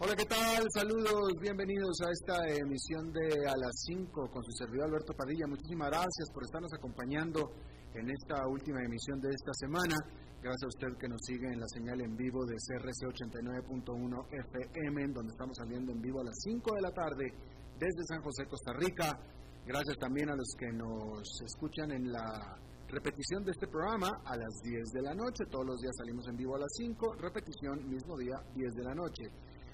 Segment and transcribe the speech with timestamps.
[0.00, 0.62] Hola, ¿qué tal?
[0.72, 5.48] Saludos, bienvenidos a esta emisión de A las 5 con su servidor Alberto Padilla.
[5.48, 7.50] Muchísimas gracias por estarnos acompañando
[7.98, 9.98] en esta última emisión de esta semana.
[10.40, 14.22] Gracias a usted que nos sigue en la señal en vivo de CRC 89.1
[14.54, 17.34] FM, donde estamos saliendo en vivo a las 5 de la tarde
[17.74, 19.18] desde San José, Costa Rica.
[19.66, 22.54] Gracias también a los que nos escuchan en la
[22.86, 25.42] repetición de este programa a las 10 de la noche.
[25.50, 28.94] Todos los días salimos en vivo a las 5, repetición mismo día 10 de la
[28.94, 29.24] noche.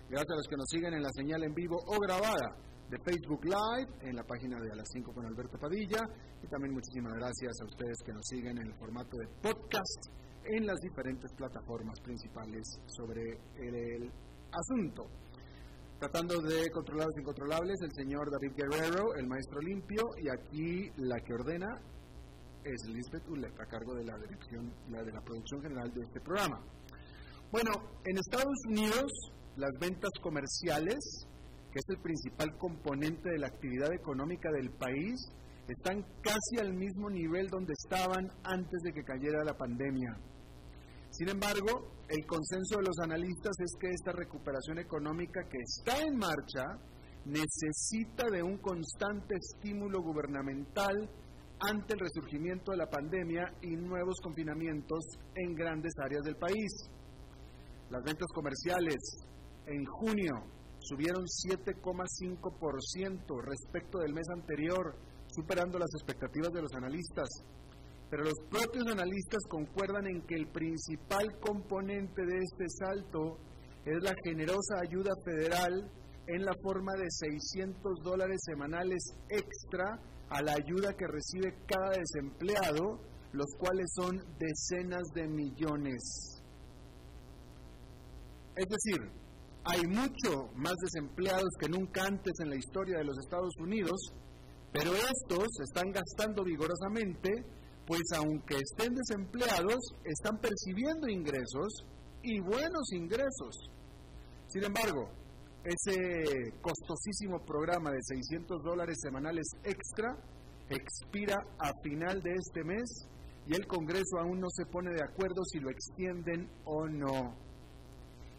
[0.08, 2.54] Gracias a los que nos siguen en la señal en vivo o grabada
[2.90, 6.04] de Facebook Live, en la página de A las 5 con Alberto Padilla.
[6.42, 10.12] Y también muchísimas gracias a ustedes que nos siguen en el formato de podcast
[10.44, 13.22] en las diferentes plataformas principales sobre
[13.56, 14.12] el,
[14.52, 15.08] asunto.
[15.98, 21.18] Tratando de controlar los incontrolables, el señor David Guerrero, el maestro limpio, y aquí la
[21.18, 21.66] que ordena
[22.62, 26.20] es Lisbeth Ulet, a cargo de la dirección, la de la producción general de este
[26.20, 26.60] programa.
[27.50, 27.72] Bueno,
[28.04, 29.10] en Estados Unidos
[29.56, 30.98] las ventas comerciales,
[31.72, 35.14] que es el principal componente de la actividad económica del país,
[35.68, 40.16] están casi al mismo nivel donde estaban antes de que cayera la pandemia.
[41.10, 46.16] Sin embargo, el consenso de los analistas es que esta recuperación económica que está en
[46.16, 46.64] marcha
[47.24, 51.08] necesita de un constante estímulo gubernamental
[51.60, 55.04] ante el resurgimiento de la pandemia y nuevos confinamientos
[55.36, 56.90] en grandes áreas del país.
[57.90, 58.98] Las ventas comerciales
[59.66, 60.32] en junio
[60.80, 64.96] subieron 7,5% respecto del mes anterior,
[65.28, 67.28] superando las expectativas de los analistas.
[68.10, 73.38] Pero los propios analistas concuerdan en que el principal componente de este salto
[73.84, 75.90] es la generosa ayuda federal
[76.26, 80.00] en la forma de 600 dólares semanales extra
[80.30, 82.98] a la ayuda que recibe cada desempleado,
[83.32, 86.42] los cuales son decenas de millones.
[88.56, 89.10] Es decir,
[89.64, 94.12] hay mucho más desempleados que nunca antes en la historia de los Estados Unidos,
[94.72, 97.30] pero estos están gastando vigorosamente,
[97.86, 101.84] pues aunque estén desempleados, están percibiendo ingresos
[102.22, 103.70] y buenos ingresos.
[104.48, 105.10] Sin embargo,
[105.64, 110.14] ese costosísimo programa de 600 dólares semanales extra
[110.68, 113.08] expira a final de este mes
[113.46, 117.34] y el Congreso aún no se pone de acuerdo si lo extienden o no.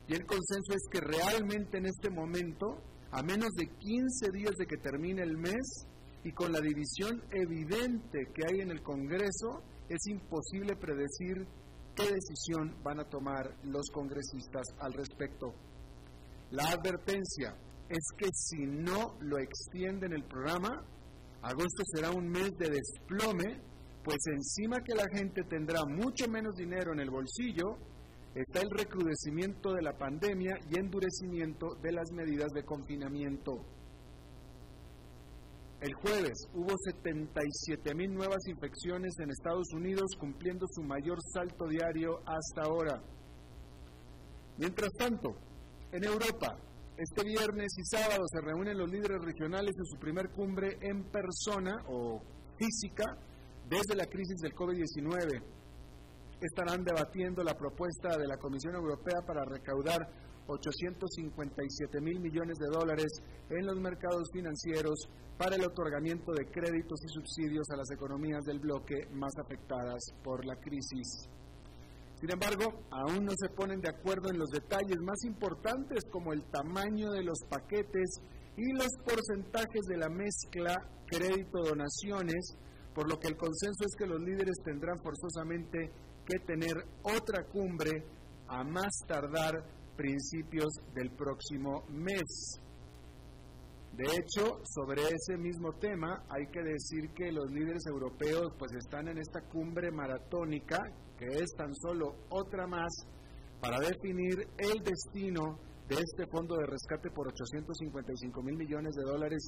[0.07, 4.67] Y el consenso es que realmente en este momento, a menos de 15 días de
[4.67, 5.87] que termine el mes
[6.23, 11.47] y con la división evidente que hay en el Congreso, es imposible predecir
[11.95, 15.53] qué decisión van a tomar los congresistas al respecto.
[16.51, 17.55] La advertencia
[17.89, 20.83] es que si no lo extienden el programa,
[21.41, 23.61] agosto será un mes de desplome,
[24.03, 27.77] pues encima que la gente tendrá mucho menos dinero en el bolsillo,
[28.35, 33.53] está el recrudecimiento de la pandemia y endurecimiento de las medidas de confinamiento.
[35.79, 42.19] El jueves hubo 77 mil nuevas infecciones en Estados Unidos, cumpliendo su mayor salto diario
[42.25, 43.01] hasta ahora.
[44.57, 45.35] Mientras tanto,
[45.91, 46.57] en Europa,
[46.97, 51.75] este viernes y sábado se reúnen los líderes regionales en su primer cumbre en persona
[51.87, 52.21] o
[52.57, 53.17] física
[53.69, 55.54] desde la crisis del COVID-19
[56.41, 59.99] estarán debatiendo la propuesta de la Comisión Europea para recaudar
[60.47, 63.11] 857 mil millones de dólares
[63.49, 68.59] en los mercados financieros para el otorgamiento de créditos y subsidios a las economías del
[68.59, 71.27] bloque más afectadas por la crisis.
[72.19, 76.43] Sin embargo, aún no se ponen de acuerdo en los detalles más importantes como el
[76.49, 78.21] tamaño de los paquetes
[78.55, 80.75] y los porcentajes de la mezcla
[81.07, 82.57] crédito-donaciones,
[82.93, 85.91] por lo que el consenso es que los líderes tendrán forzosamente
[86.25, 88.03] que tener otra cumbre
[88.47, 89.63] a más tardar
[89.95, 92.59] principios del próximo mes.
[93.93, 99.07] De hecho, sobre ese mismo tema hay que decir que los líderes europeos pues están
[99.07, 100.77] en esta cumbre maratónica,
[101.17, 102.91] que es tan solo otra más,
[103.61, 105.57] para definir el destino
[105.87, 109.39] de este fondo de rescate por 855 mil millones de dólares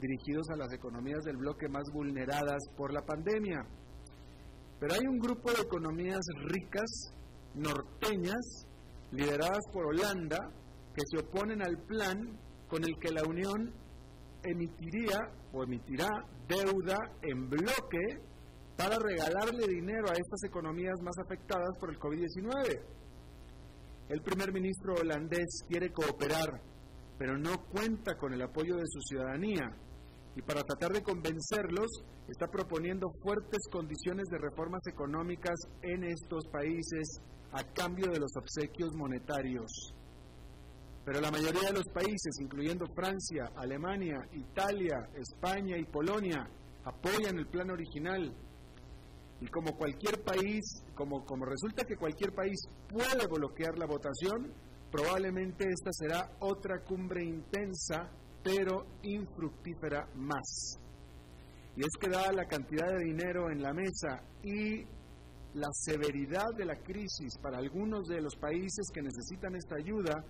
[0.00, 3.62] dirigidos a las economías del bloque más vulneradas por la pandemia.
[4.82, 7.14] Pero hay un grupo de economías ricas,
[7.54, 8.66] norteñas,
[9.12, 10.38] lideradas por Holanda,
[10.92, 12.36] que se oponen al plan
[12.66, 13.72] con el que la Unión
[14.42, 15.20] emitiría
[15.52, 16.08] o emitirá
[16.48, 18.18] deuda en bloque
[18.76, 22.82] para regalarle dinero a estas economías más afectadas por el COVID-19.
[24.08, 26.60] El primer ministro holandés quiere cooperar,
[27.16, 29.62] pero no cuenta con el apoyo de su ciudadanía
[30.34, 31.90] y para tratar de convencerlos
[32.28, 37.20] está proponiendo fuertes condiciones de reformas económicas en estos países
[37.52, 39.94] a cambio de los obsequios monetarios.
[41.04, 46.48] Pero la mayoría de los países, incluyendo Francia, Alemania, Italia, España y Polonia,
[46.84, 48.34] apoyan el plan original.
[49.40, 50.62] Y como cualquier país,
[50.94, 52.56] como, como resulta que cualquier país
[52.88, 54.54] puede bloquear la votación,
[54.90, 58.08] probablemente esta será otra cumbre intensa,
[58.42, 60.78] pero infructífera más.
[61.76, 64.84] Y es que dada la cantidad de dinero en la mesa y
[65.54, 70.24] la severidad de la crisis para algunos de los países que necesitan esta ayuda,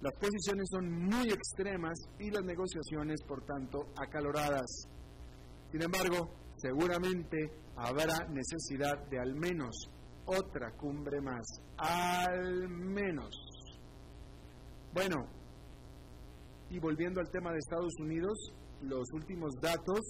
[0.00, 4.88] las posiciones son muy extremas y las negociaciones, por tanto, acaloradas.
[5.72, 9.90] Sin embargo, seguramente habrá necesidad de al menos
[10.26, 11.44] otra cumbre más.
[11.78, 13.30] Al menos.
[14.92, 15.26] Bueno,
[16.70, 18.36] y volviendo al tema de Estados Unidos,
[18.82, 20.00] los últimos datos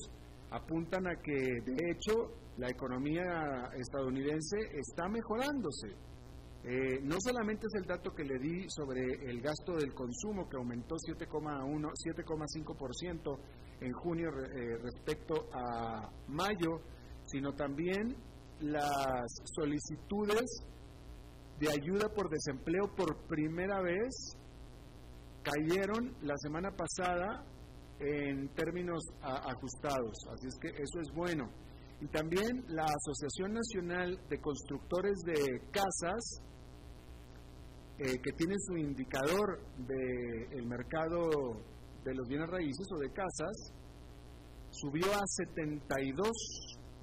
[0.51, 5.89] apuntan a que, de hecho, la economía estadounidense está mejorándose.
[6.65, 9.01] Eh, no solamente es el dato que le di sobre
[9.31, 13.39] el gasto del consumo que aumentó 7,1, 7,5%
[13.83, 16.81] en junio eh, respecto a mayo,
[17.27, 18.17] sino también
[18.61, 20.45] las solicitudes
[21.61, 24.37] de ayuda por desempleo por primera vez
[25.47, 27.45] cayeron la semana pasada
[28.01, 31.49] en términos ajustados, así es que eso es bueno.
[32.01, 36.43] Y también la Asociación Nacional de Constructores de Casas
[37.99, 41.31] eh, que tiene su indicador del mercado
[42.05, 43.73] de los bienes raíces o de casas,
[44.69, 46.29] subió a 72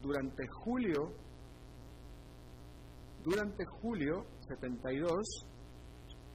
[0.04, 1.16] durante julio,
[3.24, 5.48] durante julio 72,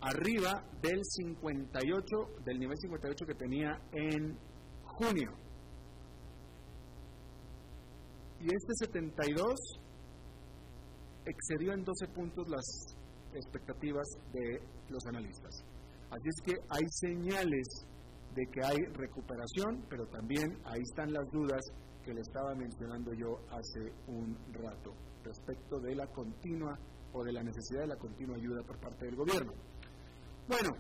[0.01, 4.39] arriba del 58, del nivel 58 que tenía en
[4.85, 5.31] junio.
[8.41, 9.55] Y este 72
[11.27, 12.65] excedió en 12 puntos las
[13.35, 15.65] expectativas de los analistas.
[16.11, 17.87] Así es que hay señales
[18.35, 21.61] de que hay recuperación, pero también ahí están las dudas
[22.05, 26.79] que le estaba mencionando yo hace un rato respecto de la continua
[27.13, 29.53] o de la necesidad de la continua ayuda por parte del gobierno.
[30.49, 30.71] Bueno,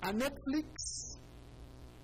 [0.00, 1.18] a Netflix,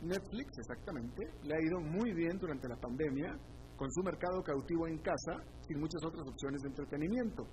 [0.03, 3.39] Netflix exactamente, le ha ido muy bien durante la pandemia
[3.77, 5.37] con su mercado cautivo en casa
[5.69, 7.47] sin muchas otras opciones de entretenimiento.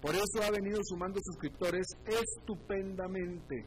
[0.00, 3.66] Por eso ha venido sumando suscriptores estupendamente.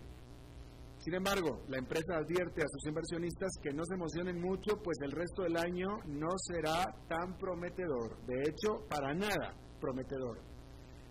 [0.97, 5.11] Sin embargo, la empresa advierte a sus inversionistas que no se emocionen mucho, pues el
[5.11, 8.25] resto del año no será tan prometedor.
[8.25, 10.54] De hecho, para nada prometedor.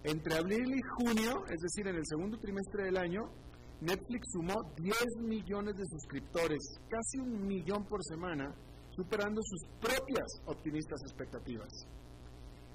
[0.05, 3.23] Entre abril y junio, es decir, en el segundo trimestre del año,
[3.81, 6.61] Netflix sumó 10 millones de suscriptores,
[6.91, 8.55] casi un millón por semana,
[8.91, 11.71] superando sus propias optimistas expectativas.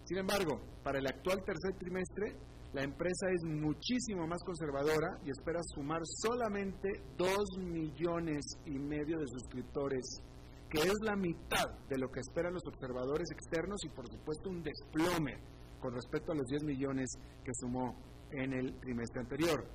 [0.06, 2.36] Sin embargo, para el actual tercer trimestre,
[2.74, 9.28] la empresa es muchísimo más conservadora y espera sumar solamente 2 millones y medio de
[9.28, 10.24] suscriptores,
[10.68, 14.64] que es la mitad de lo que esperan los observadores externos y por supuesto un
[14.64, 17.10] desplome con respecto a los 10 millones
[17.44, 17.96] que sumó
[18.32, 19.66] en el trimestre anterior.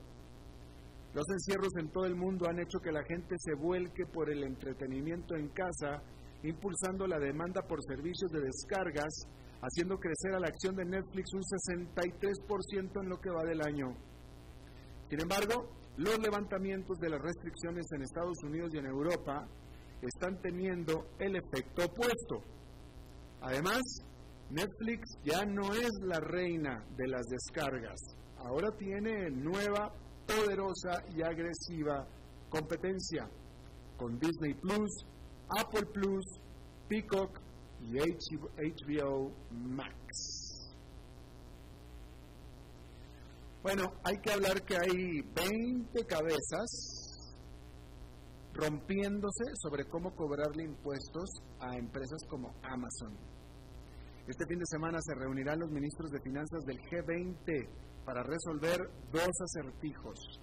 [1.12, 4.42] Los encierros en todo el mundo han hecho que la gente se vuelque por el
[4.42, 6.02] entretenimiento en casa,
[6.42, 9.28] impulsando la demanda por servicios de descargas
[9.64, 13.96] haciendo crecer a la acción de Netflix un 63% en lo que va del año.
[15.08, 19.46] Sin embargo, los levantamientos de las restricciones en Estados Unidos y en Europa
[20.02, 22.42] están teniendo el efecto opuesto.
[23.40, 23.80] Además,
[24.51, 28.01] Netflix ya no es la reina de las descargas,
[28.39, 29.93] ahora tiene nueva,
[30.27, 32.07] poderosa y agresiva
[32.49, 33.29] competencia
[33.97, 35.05] con Disney Plus,
[35.59, 36.25] Apple Plus,
[36.89, 37.41] Peacock
[37.81, 39.95] y HBO Max.
[43.63, 47.05] Bueno, hay que hablar que hay 20 cabezas
[48.53, 53.34] rompiéndose sobre cómo cobrarle impuestos a empresas como Amazon.
[54.26, 57.69] Este fin de semana se reunirán los ministros de finanzas del G20
[58.07, 58.78] para resolver
[59.12, 60.40] dos acertijos.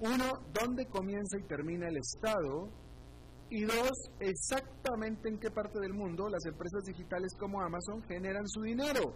[0.00, 0.24] Uno,
[0.58, 2.70] ¿dónde comienza y termina el Estado?
[3.50, 8.62] Y dos, exactamente en qué parte del mundo las empresas digitales como Amazon generan su
[8.62, 9.14] dinero.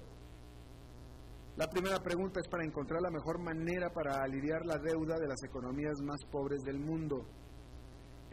[1.56, 5.42] La primera pregunta es para encontrar la mejor manera para aliviar la deuda de las
[5.44, 7.24] economías más pobres del mundo.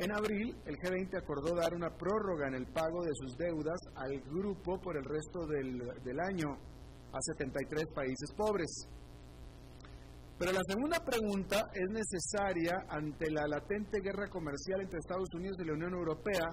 [0.01, 4.19] En abril, el G20 acordó dar una prórroga en el pago de sus deudas al
[4.21, 6.57] grupo por el resto del, del año
[7.13, 8.87] a 73 países pobres.
[10.39, 15.65] Pero la segunda pregunta es necesaria ante la latente guerra comercial entre Estados Unidos y
[15.65, 16.49] la Unión Europea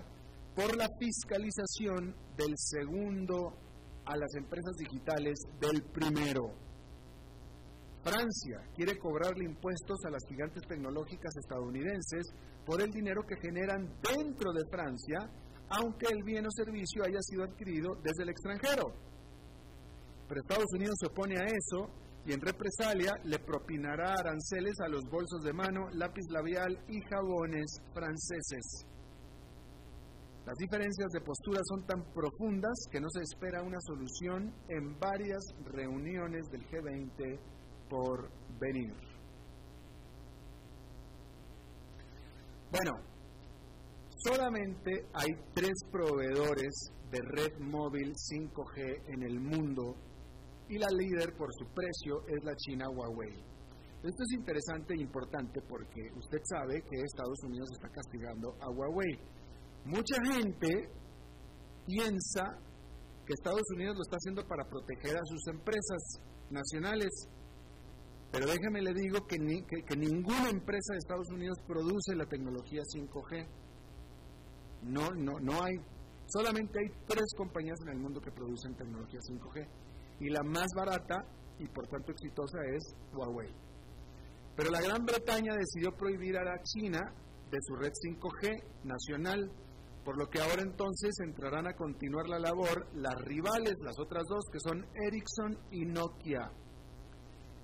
[0.54, 3.56] por la fiscalización del segundo
[4.04, 6.52] a las empresas digitales del primero.
[8.04, 12.26] Francia quiere cobrarle impuestos a las gigantes tecnológicas estadounidenses
[12.68, 15.20] por el dinero que generan dentro de Francia,
[15.70, 18.92] aunque el bien o servicio haya sido adquirido desde el extranjero.
[20.28, 21.88] Pero Estados Unidos se opone a eso
[22.26, 27.80] y en represalia le propinará aranceles a los bolsos de mano, lápiz labial y jabones
[27.94, 28.84] franceses.
[30.44, 35.40] Las diferencias de postura son tan profundas que no se espera una solución en varias
[35.72, 37.40] reuniones del G20
[37.88, 39.07] por venir.
[42.70, 42.92] Bueno,
[44.26, 49.96] solamente hay tres proveedores de red móvil 5G en el mundo
[50.68, 53.32] y la líder por su precio es la China Huawei.
[54.02, 59.18] Esto es interesante e importante porque usted sabe que Estados Unidos está castigando a Huawei.
[59.86, 60.92] Mucha gente
[61.86, 62.44] piensa
[63.24, 66.20] que Estados Unidos lo está haciendo para proteger a sus empresas
[66.50, 67.08] nacionales,
[68.30, 73.46] pero déjeme le digo que, que, ninguna empresa de Estados Unidos produce la tecnología 5G.
[74.82, 75.74] No, no, no hay.
[76.26, 79.66] Solamente hay tres compañías en el mundo que producen tecnología 5G
[80.20, 81.24] y la más barata
[81.58, 83.50] y por tanto exitosa es Huawei.
[84.56, 87.00] Pero la Gran Bretaña decidió prohibir a China
[87.50, 89.50] de su red 5G nacional,
[90.04, 94.44] por lo que ahora entonces entrarán a continuar la labor las rivales, las otras dos,
[94.52, 96.50] que son Ericsson y Nokia.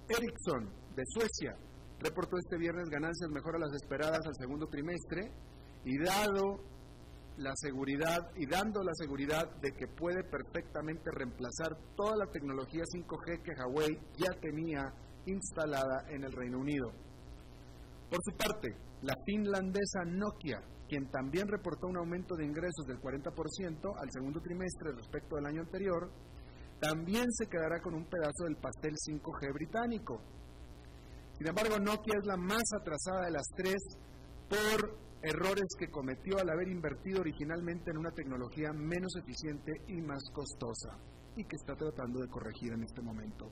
[0.09, 1.57] Ericsson, de Suecia,
[1.99, 5.31] reportó este viernes ganancias mejor a las esperadas al segundo trimestre
[5.85, 6.61] y dado
[7.37, 13.43] la seguridad y dando la seguridad de que puede perfectamente reemplazar toda la tecnología 5G
[13.43, 14.93] que Huawei ya tenía
[15.27, 16.93] instalada en el Reino Unido.
[18.11, 23.97] Por su parte, la finlandesa Nokia, quien también reportó un aumento de ingresos del 40%
[23.99, 26.11] al segundo trimestre respecto al año anterior,
[26.81, 30.21] también se quedará con un pedazo del pastel 5G británico.
[31.39, 33.83] Sin embargo, Nokia es la más atrasada de las tres
[34.49, 40.23] por errores que cometió al haber invertido originalmente en una tecnología menos eficiente y más
[40.33, 40.99] costosa
[41.37, 43.51] y que está tratando de corregir en este momento.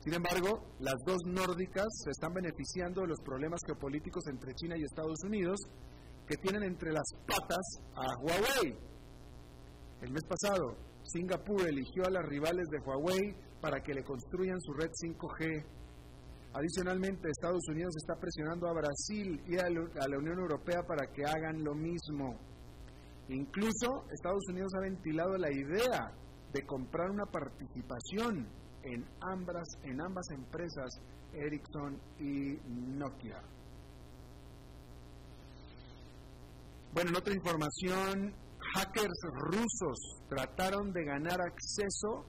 [0.00, 4.84] Sin embargo, las dos nórdicas se están beneficiando de los problemas geopolíticos entre China y
[4.84, 5.58] Estados Unidos
[6.26, 8.78] que tienen entre las patas a Huawei.
[10.02, 10.76] El mes pasado,
[11.08, 15.64] Singapur eligió a las rivales de Huawei para que le construyan su red 5G
[16.54, 21.62] Adicionalmente, Estados Unidos está presionando a Brasil y a la Unión Europea para que hagan
[21.62, 22.36] lo mismo.
[23.28, 26.10] Incluso Estados Unidos ha ventilado la idea
[26.52, 28.48] de comprar una participación
[28.82, 30.88] en ambas, en ambas empresas,
[31.34, 32.58] Ericsson y
[32.96, 33.42] Nokia.
[36.94, 38.34] Bueno, en otra información,
[38.74, 39.20] hackers
[39.50, 39.98] rusos
[40.28, 42.24] trataron de ganar acceso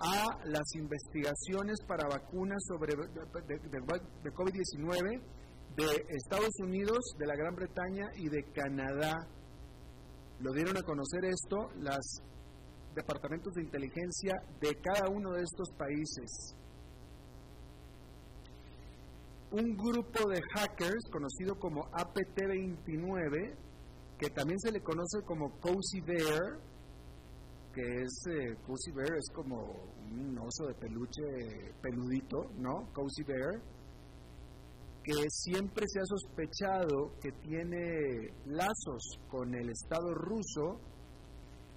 [0.00, 5.20] a las investigaciones para vacunas sobre de, COVID-19
[5.76, 9.28] de Estados Unidos, de la Gran Bretaña y de Canadá.
[10.40, 12.22] Lo dieron a conocer esto los
[12.94, 16.56] departamentos de inteligencia de cada uno de estos países.
[19.52, 23.56] Un grupo de hackers conocido como APT-29,
[24.20, 26.58] que también se le conoce como Cozy Bear,
[27.72, 29.56] que es eh, Cozy Bear, es como
[30.12, 31.22] un oso de peluche
[31.80, 32.92] peludito, ¿no?
[32.92, 33.62] Cozy Bear,
[35.02, 40.78] que siempre se ha sospechado que tiene lazos con el Estado ruso,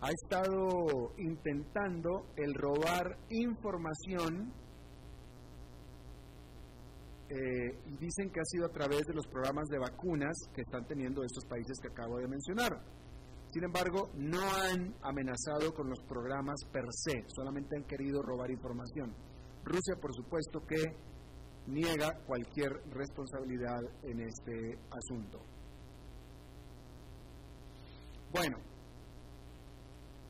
[0.01, 4.51] ha estado intentando el robar información
[7.33, 11.23] eh, dicen que ha sido a través de los programas de vacunas que están teniendo
[11.23, 12.79] estos países que acabo de mencionar.
[13.51, 19.15] Sin embargo, no han amenazado con los programas per se, solamente han querido robar información.
[19.63, 20.95] Rusia, por supuesto, que
[21.67, 25.39] niega cualquier responsabilidad en este asunto.
[28.31, 28.57] Bueno,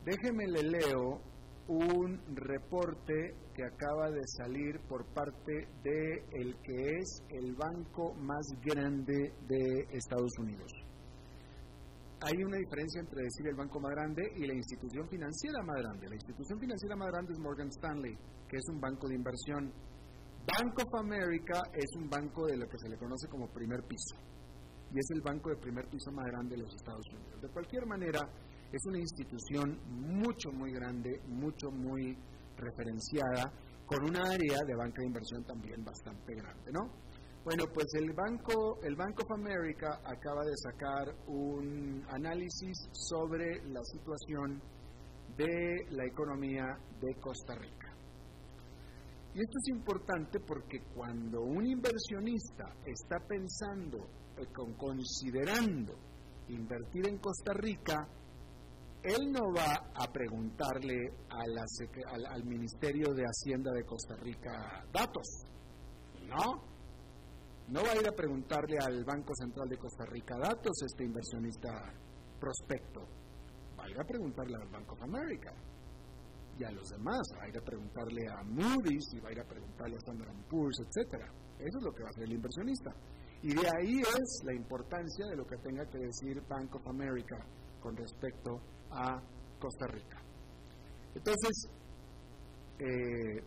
[0.04, 1.20] déjeme le leo
[1.68, 8.46] un reporte que acaba de salir por parte de el que es el banco más
[8.62, 10.70] grande de Estados Unidos
[12.24, 16.08] hay una diferencia entre decir el banco más grande y la institución financiera más grande.
[16.08, 18.16] La institución financiera más grande es Morgan Stanley,
[18.48, 19.72] que es un banco de inversión.
[20.46, 24.16] Bank of America es un banco de lo que se le conoce como primer piso.
[24.92, 27.40] y es el banco de primer piso más grande de los Estados Unidos.
[27.42, 28.20] De cualquier manera,
[28.74, 32.18] es una institución mucho, muy grande, mucho, muy
[32.56, 33.52] referenciada,
[33.86, 36.90] con un área de banca de inversión también bastante grande, ¿no?
[37.44, 43.82] Bueno, pues el banco, el Bank of America acaba de sacar un análisis sobre la
[43.84, 44.62] situación
[45.36, 46.64] de la economía
[47.00, 47.94] de Costa Rica.
[49.34, 53.98] Y esto es importante porque cuando un inversionista está pensando,
[54.38, 55.94] eh, considerando
[56.48, 58.08] invertir en Costa Rica,
[59.04, 60.96] él no va a preguntarle
[61.28, 65.26] al, al, Ministerio de Hacienda de Costa Rica datos,
[66.26, 66.64] ¿no?
[67.68, 71.92] No va a ir a preguntarle al Banco Central de Costa Rica datos este inversionista
[72.40, 73.00] prospecto,
[73.78, 75.52] va a ir a preguntarle al Bank of America
[76.58, 79.40] y a los demás, va a ir a preguntarle a Moody's y va a ir
[79.40, 81.26] a preguntarle a Standard Poor's, etcétera.
[81.58, 82.90] Eso es lo que va a hacer el inversionista.
[83.42, 87.36] Y de ahí es la importancia de lo que tenga que decir Bank of America
[87.80, 88.73] con respecto a
[89.58, 90.20] Costa Rica.
[91.14, 91.68] Entonces,
[92.78, 93.42] eh,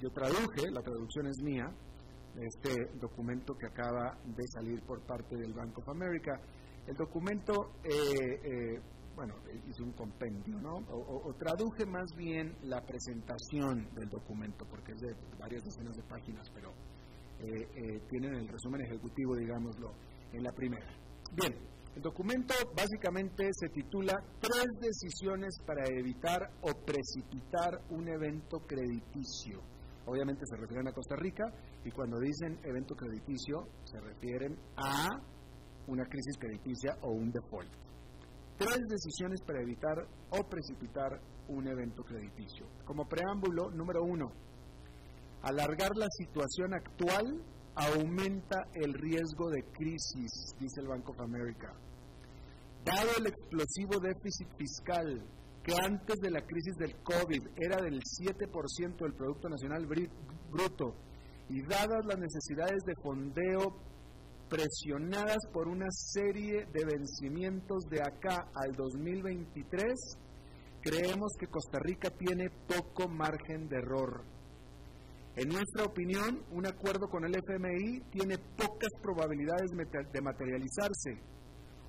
[0.00, 1.66] yo traduje, la traducción es mía,
[2.40, 6.32] este documento que acaba de salir por parte del Bank of America.
[6.86, 7.52] El documento,
[7.84, 8.80] eh, eh,
[9.14, 9.34] bueno,
[9.68, 10.76] hice un compendio, ¿no?
[10.88, 16.48] O, traduje más bien la presentación del documento, porque es de varias decenas de páginas,
[16.54, 16.72] pero
[18.08, 19.92] tienen el resumen ejecutivo, digámoslo,
[20.32, 20.86] en la primera.
[21.34, 21.52] Bien,
[21.94, 29.60] el documento básicamente se titula Tres decisiones para evitar o precipitar un evento crediticio.
[30.06, 31.44] Obviamente se refieren a Costa Rica
[31.84, 35.08] y cuando dicen evento crediticio se refieren a
[35.86, 37.70] una crisis crediticia o un default.
[38.56, 42.66] Tres decisiones para evitar o precipitar un evento crediticio.
[42.84, 44.32] Como preámbulo, número uno,
[45.42, 47.42] alargar la situación actual
[47.74, 51.72] aumenta el riesgo de crisis, dice el Bank of America.
[52.84, 55.22] Dado el explosivo déficit fiscal
[55.62, 60.96] que antes de la crisis del COVID era del 7% del Producto Nacional Bruto
[61.48, 63.76] y dadas las necesidades de fondeo
[64.48, 70.18] presionadas por una serie de vencimientos de acá al 2023,
[70.82, 74.24] creemos que Costa Rica tiene poco margen de error
[75.34, 79.70] en nuestra opinión, un acuerdo con el FMI tiene pocas probabilidades
[80.12, 81.22] de materializarse.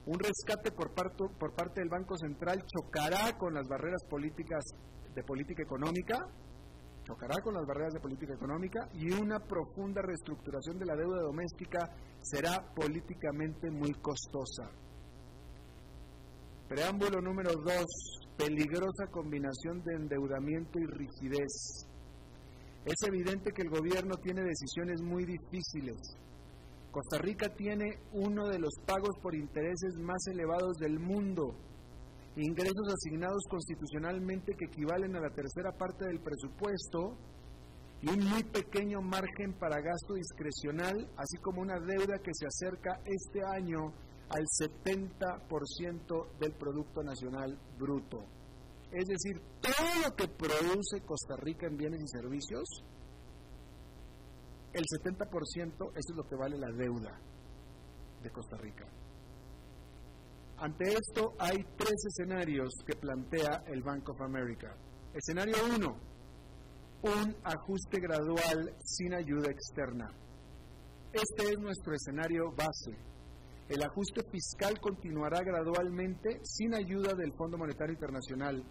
[0.06, 4.64] Un rescate por, parte del Banco Central chocará con las barreras políticas
[5.14, 6.26] de política económica,
[7.04, 11.80] chocará con las barreras de política económica y una profunda reestructuración de la deuda doméstica
[12.22, 14.72] será políticamente muy costosa.
[16.70, 17.86] Preámbulo número dos,
[18.38, 21.93] peligrosa combinación de endeudamiento y rigidez.
[22.86, 25.96] Es evidente que el gobierno tiene decisiones muy difíciles.
[26.92, 31.56] Costa Rica tiene uno de los pagos por intereses más elevados del mundo,
[32.36, 37.18] ingresos asignados constitucionalmente que equivalen a la tercera parte del presupuesto
[38.02, 43.00] y un muy pequeño margen para gasto discrecional, así como una deuda que se acerca
[43.06, 43.94] este año
[44.30, 48.26] al 70% del Producto Nacional Bruto.
[48.94, 52.64] Es decir, todo lo que produce Costa Rica en bienes y servicios,
[54.72, 57.20] el 70% eso es lo que vale la deuda
[58.22, 58.86] de Costa Rica.
[60.58, 64.78] Ante esto hay tres escenarios que plantea el Bank of America.
[65.12, 65.98] Escenario 1,
[67.02, 70.08] un ajuste gradual sin ayuda externa.
[71.12, 72.96] Este es nuestro escenario base.
[73.70, 78.64] El ajuste fiscal continuará gradualmente sin ayuda del Fondo Monetario Internacional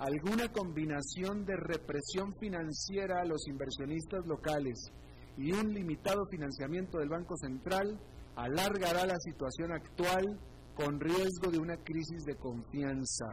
[0.00, 4.90] alguna combinación de represión financiera a los inversionistas locales
[5.36, 8.00] y un limitado financiamiento del Banco Central
[8.34, 10.40] alargará la situación actual
[10.74, 13.26] con riesgo de una crisis de confianza.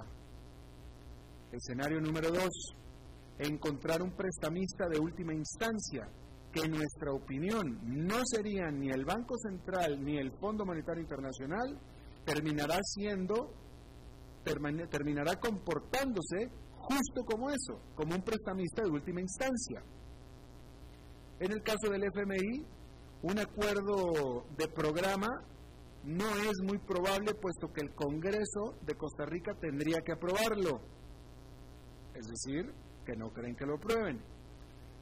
[1.53, 2.75] Escenario número dos,
[3.39, 6.09] encontrar un prestamista de última instancia,
[6.51, 11.79] que en nuestra opinión no sería ni el Banco Central ni el Fondo Monetario Internacional,
[12.25, 13.53] terminará siendo
[14.89, 16.49] terminará comportándose
[16.87, 19.83] justo como eso, como un prestamista de última instancia.
[21.39, 22.65] En el caso del FMI,
[23.23, 25.27] un acuerdo de programa
[26.03, 30.81] no es muy probable puesto que el Congreso de Costa Rica tendría que aprobarlo.
[32.15, 32.73] Es decir,
[33.05, 34.21] que no creen que lo aprueben.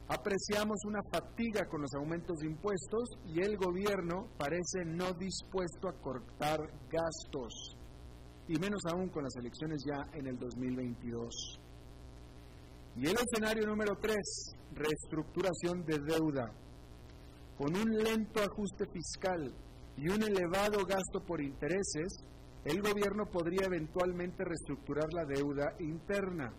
[0.08, 6.00] Apreciamos una fatiga con los aumentos de impuestos y el gobierno parece no dispuesto a
[6.00, 7.75] cortar gastos
[8.48, 11.60] y menos aún con las elecciones ya en el 2022.
[12.96, 14.16] Y el escenario número 3,
[14.74, 16.50] reestructuración de deuda.
[17.58, 19.54] Con un lento ajuste fiscal
[19.96, 22.24] y un elevado gasto por intereses,
[22.64, 26.52] el gobierno podría eventualmente reestructurar la deuda interna.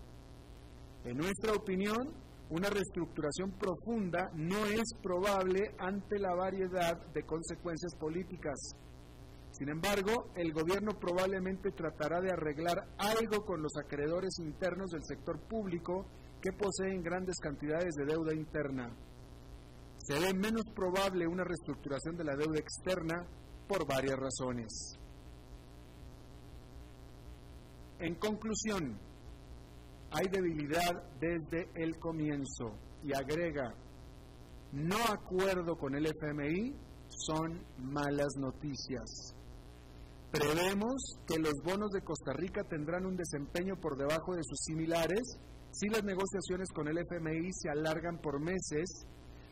[1.04, 2.14] En nuestra opinión,
[2.50, 8.56] una reestructuración profunda no es probable ante la variedad de consecuencias políticas.
[9.58, 15.40] Sin embargo, el gobierno probablemente tratará de arreglar algo con los acreedores internos del sector
[15.48, 16.06] público
[16.40, 18.96] que poseen grandes cantidades de deuda interna.
[19.98, 23.26] Se ve menos probable una reestructuración de la deuda externa
[23.68, 25.00] por varias razones.
[27.98, 29.00] En conclusión,
[30.12, 33.74] hay debilidad desde el comienzo y agrega,
[34.72, 36.76] no acuerdo con el FMI
[37.10, 39.37] son malas noticias.
[40.32, 45.22] Prevemos que los bonos de Costa Rica tendrán un desempeño por debajo de sus similares
[45.72, 49.06] si las negociaciones con el FMI se alargan por meses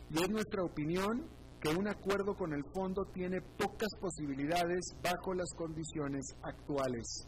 [0.09, 1.29] y es nuestra opinión
[1.61, 7.25] que un acuerdo con el fondo tiene pocas posibilidades bajo las condiciones actuales.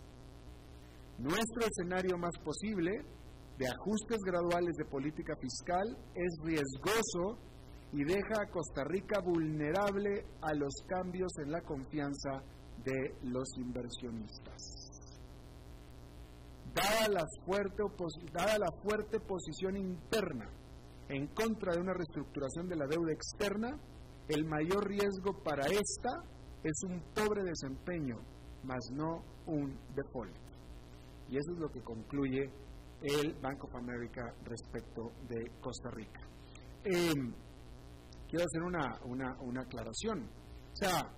[1.17, 2.91] Nuestro escenario más posible
[3.57, 7.39] de ajustes graduales de política fiscal es riesgoso
[7.93, 12.43] y deja a Costa Rica vulnerable a los cambios en la confianza
[12.83, 14.87] de los inversionistas.
[16.73, 17.83] Dada la fuerte,
[18.33, 20.49] dada la fuerte posición interna
[21.09, 23.79] en contra de una reestructuración de la deuda externa,
[24.27, 26.09] el mayor riesgo para esta
[26.63, 28.17] es un pobre desempeño,
[28.63, 30.35] más no un default.
[31.29, 32.51] Y eso es lo que concluye
[33.01, 36.21] el Bank of America respecto de Costa Rica.
[36.83, 37.33] Em,
[38.27, 40.23] quiero hacer una, una, una aclaración.
[40.23, 41.09] O sea,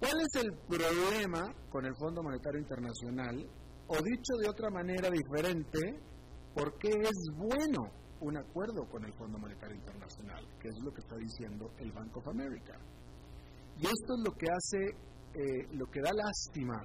[0.00, 3.50] ¿cuál es el problema con el Fondo Monetario Internacional?
[3.88, 5.78] O dicho de otra manera diferente,
[6.54, 10.44] ¿por qué es bueno un acuerdo con el Fondo Monetario Internacional?
[10.60, 12.78] Que es lo que está diciendo el Bank of America.
[13.78, 14.84] Y esto es lo que hace,
[15.34, 16.82] eh, lo que da lástima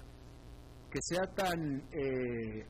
[0.91, 1.57] que sea tan
[1.91, 2.67] eh,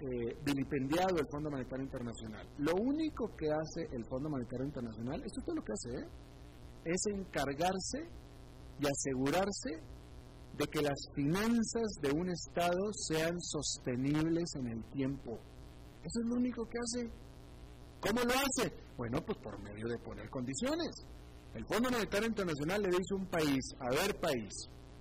[0.00, 2.46] eh, vilipendiado el Fondo Monetario Internacional.
[2.58, 6.08] Lo único que hace el Fondo Monetario Internacional, esto es todo lo que hace, ¿eh?
[6.84, 8.10] es encargarse
[8.80, 9.80] y asegurarse
[10.56, 15.38] de que las finanzas de un Estado sean sostenibles en el tiempo.
[16.02, 17.10] Eso es lo único que hace.
[18.00, 18.72] ¿Cómo lo hace?
[18.96, 20.90] Bueno, pues por medio de poner condiciones.
[21.54, 24.52] El Fondo Monetario Internacional le dice a un país, a ver país,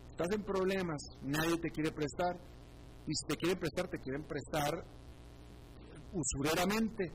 [0.10, 2.38] estás en problemas, nadie te quiere prestar,
[3.08, 4.86] y si te quieren prestar, te quieren prestar
[6.14, 7.12] usureramente.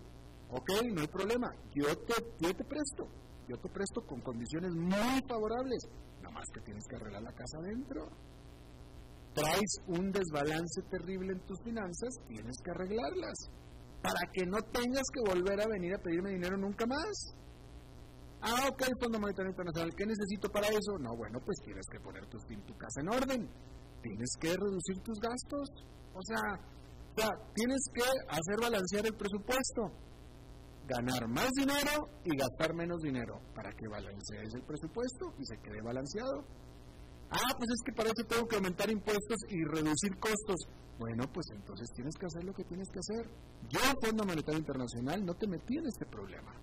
[0.50, 3.06] Ok, no hay problema, yo te, yo te presto,
[3.48, 5.82] yo te presto con condiciones muy favorables,
[6.22, 8.08] nada más que tienes que arreglar la casa adentro.
[9.34, 13.38] Traes un desbalance terrible en tus finanzas, tienes que arreglarlas,
[14.02, 17.34] para que no tengas que volver a venir a pedirme dinero nunca más.
[18.40, 20.98] Ah, ok, Fondo Monetario Internacional, ¿qué necesito para eso?
[21.00, 23.48] No, bueno, pues tienes que poner tu, tu casa en orden
[24.02, 25.68] tienes que reducir tus gastos.
[26.14, 26.40] O sea,
[27.54, 29.82] tienes que hacer balancear el presupuesto.
[30.88, 35.82] Ganar más dinero y gastar menos dinero para que balancees el presupuesto y se quede
[35.82, 36.46] balanceado.
[37.30, 40.56] Ah, pues es que para eso tengo que aumentar impuestos y reducir costos.
[40.98, 43.30] Bueno, pues entonces tienes que hacer lo que tienes que hacer.
[43.68, 46.54] Yo, Fondo Monetario Internacional, no te metí en este problema.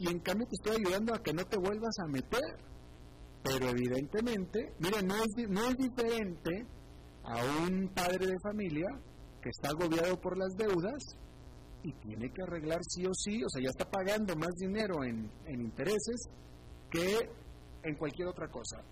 [0.00, 2.58] Y en cambio te estoy ayudando a que no te vuelvas a meter.
[3.44, 6.66] Pero evidentemente, mire, no es, no es diferente
[7.22, 8.88] a un padre de familia
[9.40, 10.98] que está agobiado por las deudas
[11.82, 15.30] y tiene que arreglar sí o sí, o sea, ya está pagando más dinero en,
[15.46, 16.28] en intereses
[16.90, 17.30] que
[17.82, 18.82] en cualquier otra cosa.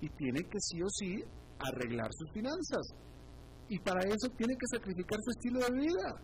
[0.00, 1.22] Y tiene que sí o sí
[1.58, 2.94] arreglar sus finanzas.
[3.68, 6.20] Y para eso tiene que sacrificar su estilo de vida.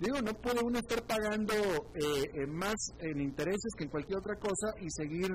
[0.00, 1.54] Digo, no puede uno estar pagando
[1.94, 5.30] eh, eh, más en intereses que en cualquier otra cosa y seguir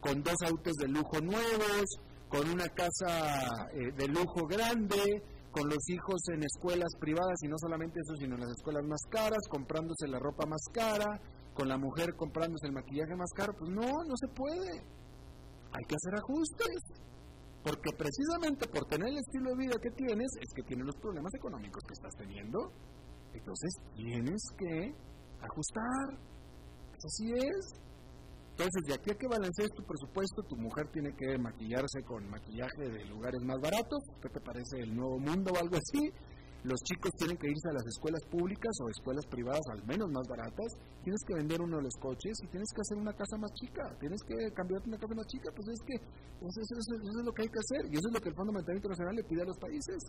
[0.00, 1.84] con dos autos de lujo nuevos,
[2.28, 7.56] con una casa eh, de lujo grande, con los hijos en escuelas privadas y no
[7.58, 11.20] solamente eso, sino en las escuelas más caras, comprándose la ropa más cara,
[11.54, 14.78] con la mujer comprándose el maquillaje más caro, pues no, no se puede.
[15.72, 17.08] Hay que hacer ajustes.
[17.62, 21.34] Porque precisamente por tener el estilo de vida que tienes, es que tienes los problemas
[21.34, 22.70] económicos que estás teniendo.
[23.34, 24.94] Entonces tienes que
[25.42, 26.18] ajustar.
[27.04, 27.87] Así es.
[28.58, 32.90] Entonces, de aquí a que balancees tu presupuesto, tu mujer tiene que maquillarse con maquillaje
[32.90, 36.10] de lugares más baratos, ¿qué te parece el nuevo mundo o algo así?
[36.66, 40.26] Los chicos tienen que irse a las escuelas públicas o escuelas privadas al menos más
[40.26, 40.74] baratas,
[41.06, 43.94] tienes que vender uno de los coches y tienes que hacer una casa más chica,
[44.02, 47.50] tienes que cambiarte una casa más chica, pues es que eso, es lo que hay
[47.54, 49.58] que hacer y eso es lo que el Fondo Monetario Internacional le pide a los
[49.62, 50.02] países.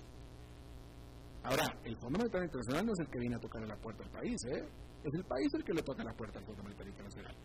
[1.46, 4.10] Ahora, el Fondo Monetario Internacional no es el que viene a tocar la puerta al
[4.10, 4.66] país, ¿eh?
[5.06, 7.36] es el país el que le toca la puerta al Fondo Monetario Internacional.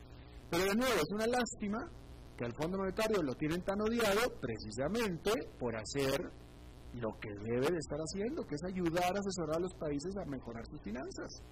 [0.50, 1.78] Pero de nuevo, es una lástima
[2.36, 6.30] que al Fondo Monetario lo tienen tan odiado precisamente por hacer
[6.94, 10.24] lo que debe de estar haciendo, que es ayudar a asesorar a los países a
[10.24, 11.42] mejorar sus finanzas.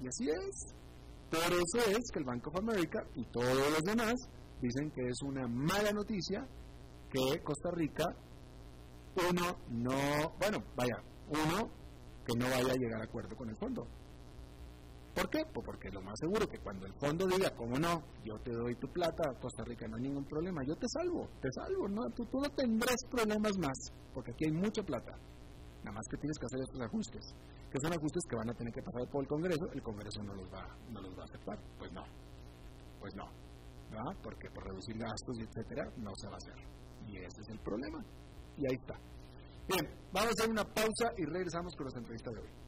[0.00, 0.74] Y así es.
[1.30, 4.14] Por eso es que el Bank of America y todos los demás
[4.60, 6.46] dicen que es una mala noticia
[7.10, 8.04] que Costa Rica,
[9.30, 11.70] uno, no, bueno, vaya, uno,
[12.26, 13.86] que no vaya a llegar a acuerdo con el fondo.
[15.18, 15.42] ¿Por qué?
[15.52, 18.04] Pues porque lo más seguro que cuando el fondo diga, ¿cómo no?
[18.22, 21.48] Yo te doy tu plata, Costa Rica no hay ningún problema, yo te salvo, te
[21.50, 23.76] salvo, no, tú, no tendrás problemas más,
[24.14, 25.18] porque aquí hay mucha plata.
[25.82, 27.34] Nada más que tienes que hacer estos ajustes,
[27.68, 30.34] que son ajustes que van a tener que pasar por el Congreso, el Congreso no
[30.36, 31.58] los va, no los va a aceptar.
[31.76, 32.04] Pues no,
[33.00, 33.26] pues no,
[33.90, 34.14] ¿verdad?
[34.22, 36.62] Porque por reducir gastos y etcétera, no se va a hacer.
[37.08, 37.98] Y ese es el problema.
[38.56, 38.94] Y ahí está.
[39.66, 42.67] Bien, vamos a hacer una pausa y regresamos con los entrevistas de hoy.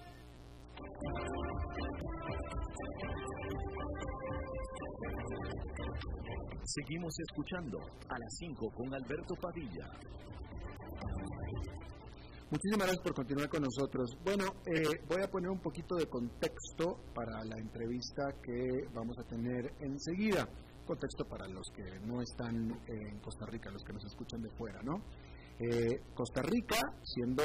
[6.63, 9.89] Seguimos escuchando a las 5 con Alberto Padilla.
[12.51, 14.11] Muchísimas gracias por continuar con nosotros.
[14.23, 19.23] Bueno, eh, voy a poner un poquito de contexto para la entrevista que vamos a
[19.23, 20.47] tener enseguida.
[20.85, 24.81] Contexto para los que no están en Costa Rica, los que nos escuchan de fuera,
[24.83, 25.01] ¿no?
[25.63, 27.43] Eh, Costa Rica, siendo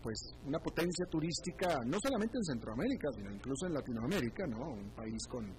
[0.00, 4.70] pues una potencia turística no solamente en Centroamérica, sino incluso en Latinoamérica, ¿no?
[4.70, 5.52] Un país con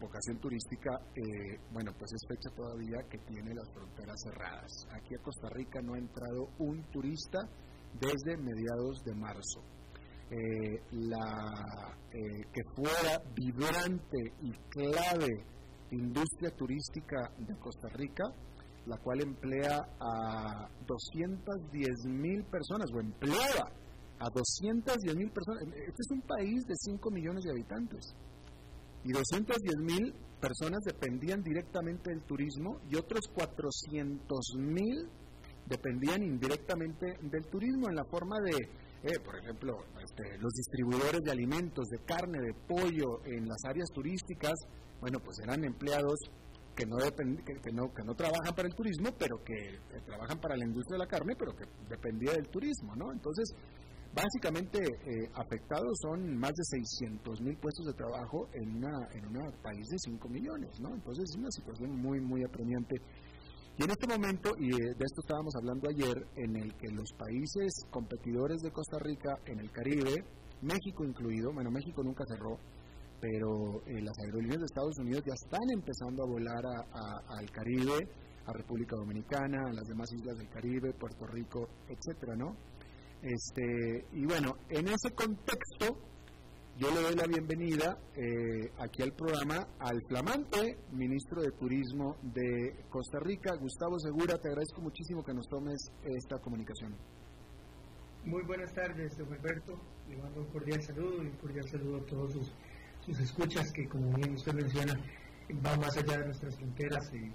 [0.00, 4.72] vocación turística, eh, bueno, pues es fecha todavía que tiene las fronteras cerradas.
[4.90, 7.38] Aquí a Costa Rica no ha entrado un turista
[8.00, 9.62] desde mediados de marzo.
[10.28, 15.44] Eh, la que fuera vibrante y clave
[15.92, 18.24] industria turística de Costa Rica
[18.86, 23.70] la cual emplea a 210 mil personas, o empleaba
[24.18, 25.62] a 210 mil personas.
[25.62, 28.14] Este es un país de 5 millones de habitantes.
[29.04, 35.08] Y 210 mil personas dependían directamente del turismo y otros 400 mil
[35.66, 38.56] dependían indirectamente del turismo en la forma de,
[39.08, 43.88] eh, por ejemplo, este, los distribuidores de alimentos, de carne, de pollo en las áreas
[43.92, 44.54] turísticas,
[45.00, 46.18] bueno, pues eran empleados
[46.74, 50.64] que no, que, no, que no trabajan para el turismo, pero que, trabajan para la
[50.64, 53.12] industria de la carne, pero que dependía del turismo, ¿no?
[53.12, 53.54] Entonces,
[54.14, 59.52] básicamente eh, afectados son más de 600 mil puestos de trabajo en una en un
[59.62, 60.94] país de 5 millones, ¿no?
[60.94, 62.96] Entonces es una situación muy, muy apremiante.
[63.78, 67.10] Y en este momento, y eh, de esto estábamos hablando ayer, en el que los
[67.16, 70.24] países competidores de Costa Rica en el Caribe,
[70.60, 72.58] México incluido, bueno, México nunca cerró,
[73.22, 78.08] pero eh, las aerolíneas de Estados Unidos ya están empezando a volar al Caribe,
[78.44, 82.56] a República Dominicana, a las demás islas del Caribe, Puerto Rico, etcétera, ¿no?
[83.22, 86.02] Este, y bueno, en ese contexto,
[86.76, 92.74] yo le doy la bienvenida eh, aquí al programa al flamante ministro de Turismo de
[92.90, 94.36] Costa Rica, Gustavo Segura.
[94.36, 96.96] Te agradezco muchísimo que nos tomes esta comunicación.
[98.24, 99.78] Muy buenas tardes, don Alberto.
[100.08, 102.52] Le mando un cordial saludo y un cordial saludo a todos sus
[103.04, 104.98] sus escuchas, que como bien usted menciona,
[105.64, 107.30] va más allá de nuestras fronteras, eh,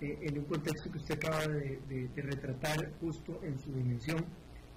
[0.00, 4.24] eh, en un contexto que usted acaba de, retratar justo en su dimensión.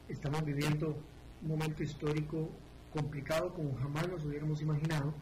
[0.10, 0.98] Estamos viviendo
[1.42, 2.50] un momento histórico
[2.92, 5.14] complicado como jamás nos hubiéramos imaginado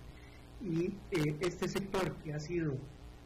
[0.62, 2.78] y eh, este sector que ha sido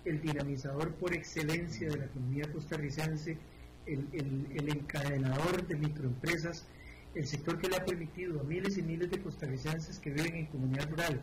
[0.06, 3.38] el dinamizador por excelencia de la economía costarricense,
[3.86, 6.67] el, el, encadenador de microempresas,
[7.13, 10.45] el sector que le ha permitido a miles y miles de costarricenses que viven en
[10.48, 11.21] comunidad rural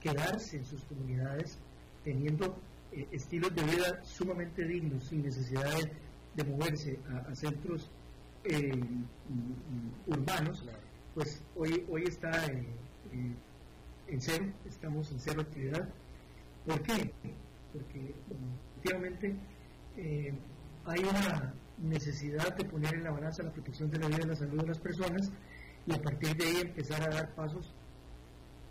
[0.00, 1.58] quedarse en sus comunidades
[2.04, 2.56] teniendo
[2.92, 5.64] eh, estilos de vida sumamente dignos, sin necesidad
[6.34, 7.90] de, moverse a, centros
[8.44, 8.72] eh,
[10.06, 10.64] urbanos,
[11.14, 12.46] pues hoy, hoy está
[14.10, 15.88] en cero, estamos en cero actividad.
[16.66, 17.12] ¿Por qué?
[17.72, 18.14] Porque
[18.74, 19.36] efectivamente
[19.96, 20.32] eh,
[20.84, 24.36] hay una necesidad de poner en la balanza la protección de la vida y la
[24.36, 25.30] salud de las personas
[25.86, 27.72] y a partir de ahí empezar a dar pasos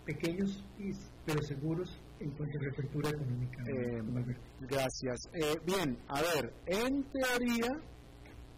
[0.05, 0.63] pequeños
[1.29, 3.63] pero seguros en cuanto a reapertura económica.
[3.67, 4.01] Eh,
[4.61, 5.29] gracias.
[5.33, 7.79] Eh, bien, a ver, en teoría,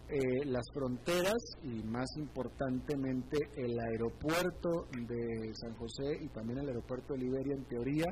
[0.08, 7.12] eh, las fronteras y más importantemente el aeropuerto de San José y también el aeropuerto
[7.12, 8.06] de Liberia en teoría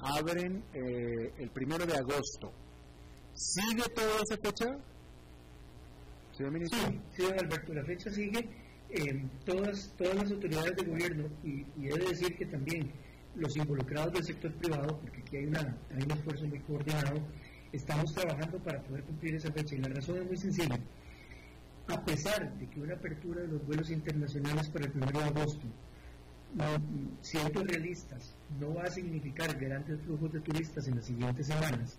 [0.00, 2.52] abren eh, el primero de agosto.
[3.34, 4.78] ¿Sigue toda esa fecha?
[6.32, 6.78] Señor ministro.
[6.88, 8.68] Sí, sí, Alberto, la fecha sigue.
[9.44, 12.90] Todas, todas las autoridades de gobierno, y, y he de decir que también
[13.36, 17.20] los involucrados del sector privado, porque aquí hay, una, hay un esfuerzo muy coordinado,
[17.72, 19.74] estamos trabajando para poder cumplir esa fecha.
[19.74, 20.78] Y la razón es muy sencilla.
[21.88, 25.66] A pesar de que una apertura de los vuelos internacionales para el 1 de agosto,
[27.20, 31.98] siendo realistas, no va a significar grandes flujos de turistas en las siguientes semanas,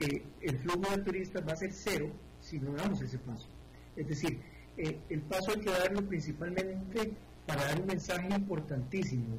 [0.00, 3.48] eh, el flujo de turistas va a ser cero si no damos ese paso.
[3.94, 4.40] Es decir,
[4.76, 7.12] eh, el paso hay que darlo principalmente
[7.46, 9.38] para dar un mensaje importantísimo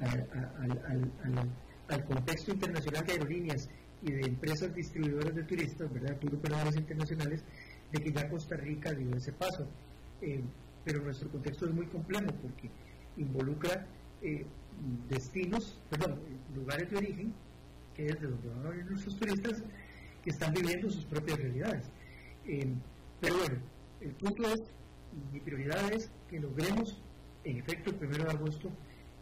[0.00, 1.50] al,
[1.88, 3.68] al contexto internacional de aerolíneas
[4.02, 6.16] y de empresas distribuidoras de turistas, ¿verdad?
[6.32, 7.42] operadores internacionales,
[7.92, 9.66] de que ya Costa Rica dio ese paso.
[10.22, 10.42] Eh,
[10.84, 12.70] pero nuestro contexto es muy complejo porque
[13.16, 13.86] involucra
[14.22, 14.44] eh,
[15.08, 16.20] destinos, perdón,
[16.54, 17.34] lugares de origen,
[17.94, 19.62] que es de donde van a venir nuestros turistas,
[20.22, 21.90] que están viviendo sus propias realidades.
[22.46, 22.72] Eh,
[23.20, 23.58] pero bueno,
[24.00, 24.60] el punto es,
[25.32, 27.02] mi prioridad es que logremos,
[27.44, 28.70] en efecto, el primero de agosto,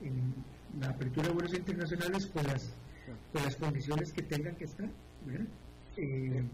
[0.02, 0.34] en
[0.80, 2.74] la apertura de vuelos internacionales con las
[3.32, 4.88] con las condiciones que tengan que estar.
[5.96, 6.44] Eh,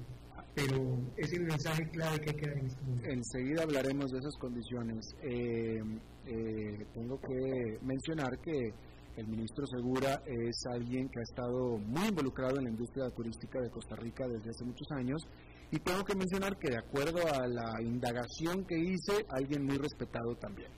[0.55, 3.09] pero es el mensaje clave que hay que dar en este momento.
[3.09, 5.15] Enseguida hablaremos de esas condiciones.
[5.23, 5.83] Eh,
[6.27, 8.73] eh, tengo que mencionar que
[9.17, 13.71] el ministro Segura es alguien que ha estado muy involucrado en la industria turística de
[13.71, 15.23] Costa Rica desde hace muchos años
[15.71, 20.35] y tengo que mencionar que de acuerdo a la indagación que hice, alguien muy respetado
[20.37, 20.71] también.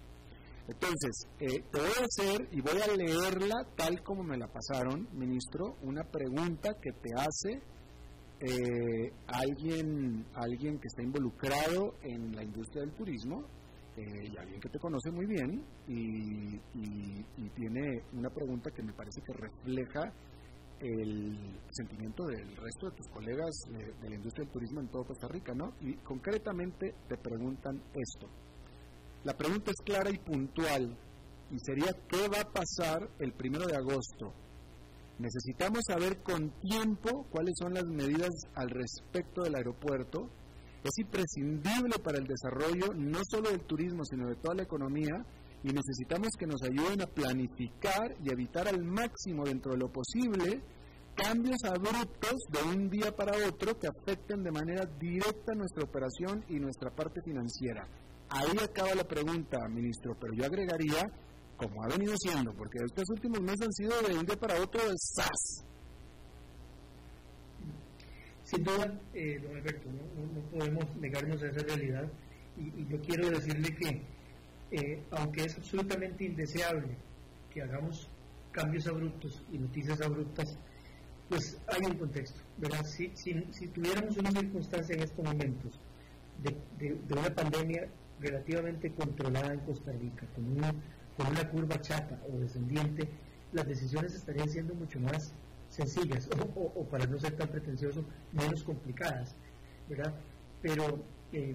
[0.73, 5.07] Entonces, eh, te voy a hacer y voy a leerla tal como me la pasaron,
[5.13, 7.61] ministro, una pregunta que te hace
[8.41, 13.45] eh, alguien, alguien que está involucrado en la industria del turismo
[13.97, 16.59] eh, y alguien que te conoce muy bien y,
[17.55, 20.13] tiene una pregunta que me parece que refleja
[20.81, 21.37] el
[21.71, 25.53] sentimiento del resto de tus colegas de la industria del turismo en todo Costa Rica,
[25.55, 25.75] ¿no?
[25.81, 28.29] Y concretamente te preguntan esto.
[29.25, 30.97] La pregunta es clara y puntual
[31.53, 34.33] y sería ¿qué va a pasar el primero de agosto?
[35.19, 40.29] Necesitamos saber con tiempo cuáles son las medidas al respecto del aeropuerto.
[40.83, 45.25] Es imprescindible para el desarrollo no solo del turismo, sino de toda la economía
[45.63, 50.61] y necesitamos que nos ayuden a planificar y evitar al máximo dentro de lo posible
[51.15, 56.59] cambios abruptos de un día para otro que afecten de manera directa nuestra operación y
[56.59, 57.87] nuestra parte financiera.
[58.35, 61.07] Ahí acaba la pregunta, ministro, pero yo agregaría,
[61.59, 64.81] como ha venido siendo, porque estos últimos meses han sido de un día para otro
[64.83, 65.67] de SAS.
[68.45, 70.59] Sin duda, eh, don Alberto, ¿no?
[70.59, 72.11] podemos negarnos a esa realidad
[72.57, 74.03] y, yo quiero decirle que,
[74.71, 76.97] eh, aunque es absolutamente indeseable
[77.51, 78.09] que hagamos
[78.51, 80.59] cambios abruptos y noticias abruptas,
[81.29, 82.85] pues hay un contexto, ¿verdad?
[82.85, 85.79] Si, si, tuviéramos una circunstancia en estos momentos
[86.43, 87.89] de, de una pandemia
[88.23, 90.73] relativamente controlada en Costa Rica, con una,
[91.17, 93.09] con una curva chata o descendiente,
[93.53, 95.33] las decisiones estarían siendo mucho más
[95.69, 99.35] sencillas o, para no ser tan pretencioso, menos complicadas,
[99.89, 100.15] ¿verdad?
[100.61, 101.55] Pero, eh,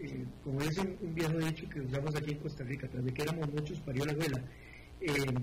[0.00, 3.22] eh, como es un, viejo dicho que usamos aquí en Costa Rica, tras de que
[3.22, 4.40] éramos muchos, parió la abuela,
[5.00, 5.34] eh,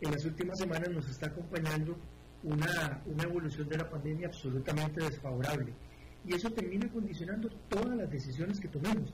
[0.00, 1.96] en las últimas semanas nos está acompañando
[2.44, 5.72] una, una evolución de la pandemia absolutamente desfavorable.
[6.24, 9.12] Y eso termina condicionando todas las decisiones que tomemos.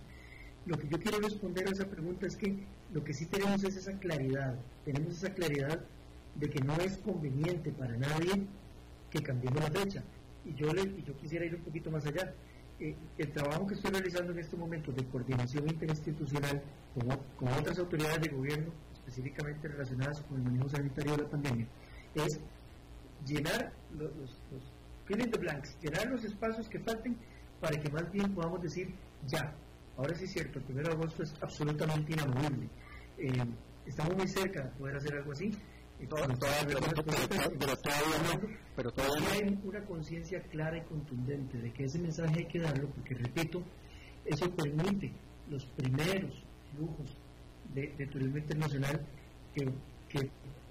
[0.66, 2.56] Lo que yo quiero responder a esa pregunta es que
[2.92, 5.80] lo que sí tenemos es esa claridad, tenemos esa claridad
[6.36, 8.46] de que no es conveniente para nadie
[9.10, 10.02] que cambiemos la fecha.
[10.44, 12.32] Y yo, le, yo quisiera ir un poquito más allá.
[12.80, 16.62] Eh, el trabajo que estoy realizando en este momento de coordinación interinstitucional
[16.94, 21.66] con, con otras autoridades de gobierno, específicamente relacionadas con el manejo sanitario de la pandemia,
[22.14, 22.40] es
[23.26, 27.16] llenar los, los, los blanks, llenar los espacios que falten
[27.60, 28.92] para que más bien podamos decir
[29.26, 29.54] ya,
[29.96, 32.68] Ahora sí es cierto, el 1 de agosto es absolutamente inamovible.
[33.18, 33.30] Eh,
[33.86, 35.52] estamos muy cerca de poder hacer algo así.
[38.76, 42.88] pero, todavía hay una conciencia clara y contundente de que ese mensaje hay que darlo,
[42.88, 43.62] porque repito,
[44.24, 45.12] eso permite
[45.48, 46.42] los primeros
[46.74, 47.16] flujos
[47.72, 49.00] de, turismo internacional
[49.54, 49.70] que,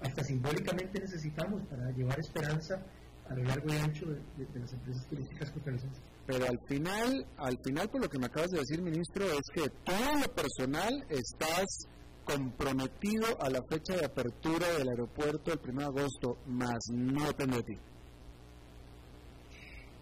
[0.02, 2.82] hasta simbólicamente necesitamos para llevar esperanza
[3.28, 6.02] a lo largo y ancho de, las empresas turísticas costarricenses.
[6.26, 9.68] Pero al final, al final por lo que me acabas de decir, ministro, es que
[9.84, 11.86] todo lo personal estás
[12.24, 17.56] comprometido a la fecha de apertura del aeropuerto el 1 de agosto, más no depende
[17.58, 17.78] de ti.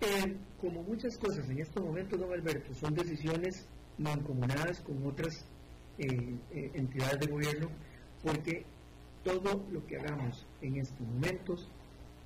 [0.00, 3.66] Eh, como muchas cosas en este momento, don Alberto, son decisiones
[3.98, 5.44] mancomunadas con otras
[5.98, 6.06] eh,
[6.52, 7.68] eh, entidades de gobierno,
[8.22, 8.64] porque
[9.24, 11.68] todo lo que hagamos en estos momentos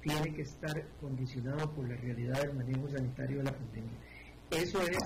[0.07, 3.92] tiene que estar condicionado por la realidad del manejo sanitario de la pandemia.
[4.50, 4.96] Eso es,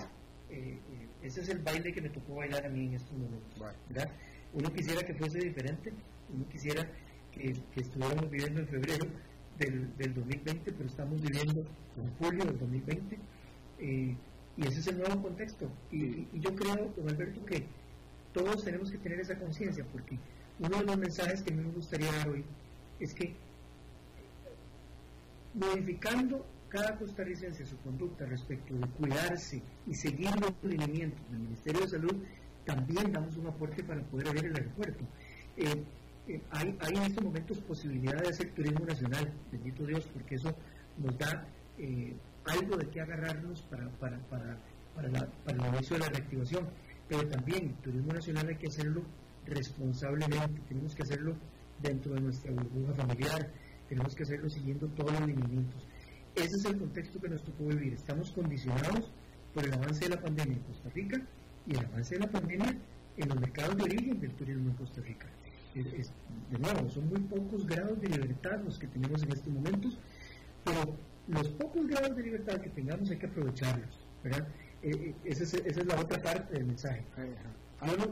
[0.50, 0.78] eh,
[1.22, 3.62] ese es el baile que me tocó bailar a mí en estos momentos.
[4.52, 5.92] Uno quisiera que fuese diferente,
[6.34, 6.86] uno quisiera
[7.32, 9.06] que, estuviéramos viviendo en febrero
[9.58, 11.60] del, 2020, pero estamos viviendo
[11.96, 13.18] en julio del 2020.
[13.80, 14.16] y
[14.66, 15.70] ese es el nuevo contexto.
[15.90, 17.64] Y, y yo creo, don Alberto, que
[18.34, 20.18] todos tenemos que tener esa conciencia, porque
[20.58, 22.44] uno de los mensajes que a mí me gustaría dar hoy
[22.98, 23.34] es que
[25.54, 31.88] modificando cada costarricense su conducta respecto de cuidarse y seguir los lineamientos del Ministerio de
[31.88, 32.22] Salud,
[32.64, 35.04] también damos un aporte para poder abrir el aeropuerto.
[35.56, 35.84] Eh,
[36.28, 40.54] eh, hay, en estos momentos posibilidad de hacer turismo nacional, bendito Dios, porque eso
[40.98, 41.44] nos da
[41.78, 44.56] eh, algo de qué agarrarnos para, para, para,
[44.94, 46.68] para, el inicio de la reactivación
[47.10, 49.02] pero también turismo nacional hay que hacerlo
[49.44, 51.34] responsablemente, tenemos que hacerlo
[51.82, 53.50] dentro de nuestra burbuja familiar,
[53.90, 55.82] tenemos que hacerlo siguiendo todos los lineamientos.
[56.36, 57.92] Ese es el contexto que nos tocó vivir.
[57.92, 59.10] Estamos condicionados
[59.52, 61.20] por el avance de la pandemia en Costa Rica
[61.66, 62.76] y el avance de la pandemia
[63.16, 65.26] en los mercados de origen del turismo en Costa Rica.
[65.74, 69.98] de nuevo, son muy pocos grados de libertad los que tenemos en estos momentos,
[70.64, 70.94] pero
[71.26, 74.46] los pocos grados de libertad que tengamos hay que aprovecharlos, ¿verdad?
[74.82, 77.02] Eh, eh, esa, es, la otra parte del mensaje.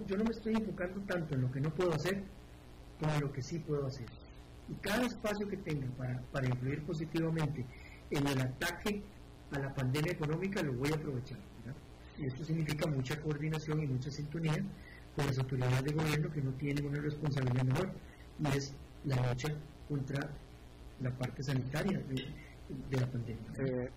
[0.08, 2.24] Yo no, me estoy enfocando tanto en lo que no puedo hacer
[2.98, 4.06] como en lo que sí puedo hacer.
[4.68, 7.64] Y cada espacio que tenga para, para influir positivamente
[8.10, 9.02] en el ataque
[9.50, 11.38] a la pandemia económica lo voy a aprovechar.
[12.18, 14.56] Y esto significa mucha coordinación y mucha sintonía
[15.14, 17.92] con las autoridades de gobierno que no tienen una responsabilidad menor,
[18.40, 19.48] y es la lucha
[19.88, 20.30] contra
[21.00, 23.52] la parte sanitaria de, la pandemia.
[23.58, 23.90] Eh,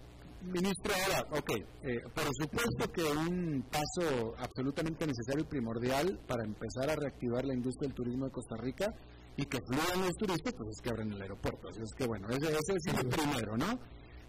[0.43, 1.51] Ministro, ahora, ok,
[1.83, 7.53] eh, por supuesto que un paso absolutamente necesario y primordial para empezar a reactivar la
[7.53, 8.91] industria del turismo de Costa Rica
[9.37, 11.69] y que fluyan los turistas, pues es que abran el aeropuerto.
[11.69, 13.79] Así es que, bueno, ese, es el primero, ¿no?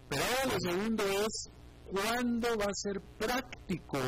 [0.09, 1.49] Pero ahora lo segundo es,
[1.91, 3.99] ¿cuándo va a ser práctico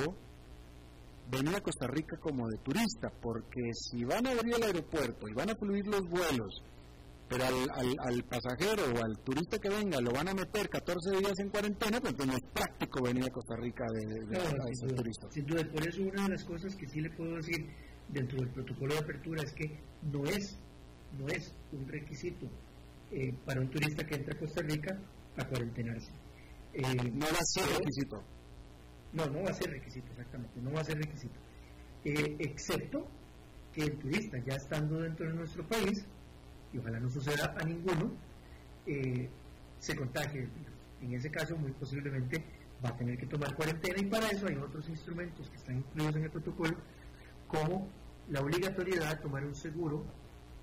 [1.29, 3.09] venir a Costa Rica como de turista?
[3.21, 6.61] Porque si van a abrir el aeropuerto y van a fluir los vuelos,
[7.27, 11.33] pero al, al, pasajero o al turista que venga lo van a meter 14 días
[11.39, 15.33] en cuarentena, pues no es práctico venir a Costa Rica de, de, turistas.
[15.33, 17.67] Sin duda, por eso una de las cosas que sí le puedo decir
[18.09, 20.59] dentro del protocolo de apertura es que no es,
[21.17, 22.47] no es un requisito
[23.11, 24.97] eh, para un turista que entra a Costa Rica
[25.37, 26.11] a cuarentenarse.
[26.73, 28.23] Eh, no va a ser requisito.
[29.13, 31.39] No, no va a ser requisito, exactamente, no va a ser requisito.
[32.03, 33.07] Eh, excepto
[33.71, 36.05] que el turista, ya estando dentro de nuestro país,
[36.73, 38.11] y ojalá no suceda a ninguno,
[39.79, 40.75] se contagie el virus.
[41.01, 42.43] En ese caso, muy posiblemente
[42.83, 46.15] va a tener que tomar cuarentena y para eso hay otros instrumentos que están incluidos
[46.17, 46.75] en el protocolo,
[47.47, 47.87] como
[48.29, 50.05] la obligatoriedad de tomar un seguro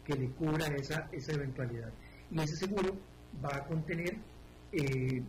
[0.05, 1.91] que le cubra esa, esa eventualidad.
[2.31, 2.97] Y ese seguro
[3.45, 4.17] va a contener
[4.73, 5.23] eh,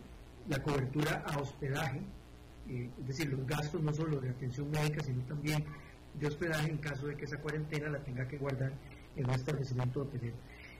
[0.48, 2.00] la cobertura a hospedaje,
[2.68, 5.64] eh, es decir, los gastos no solo de atención médica, sino también
[6.18, 8.72] de hospedaje en caso de que esa cuarentena la tenga que guardar
[9.16, 10.36] en un establecimiento hotelero.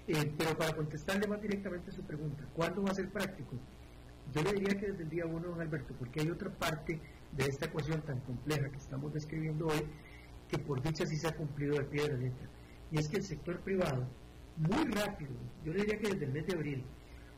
[0.07, 3.57] Eh, pero para contestarle más directamente a su pregunta, ¿cuándo va a ser práctico?
[4.33, 7.01] Yo le diría que desde el día 1, don Alberto, porque hay otra parte
[7.33, 9.85] de esta ecuación tan compleja que estamos describiendo hoy,
[10.49, 12.49] que por dicha sí se ha cumplido de pie de la letra.
[12.91, 14.07] Y es que el sector privado,
[14.57, 15.32] muy rápido,
[15.64, 16.85] yo le diría que desde el mes de abril,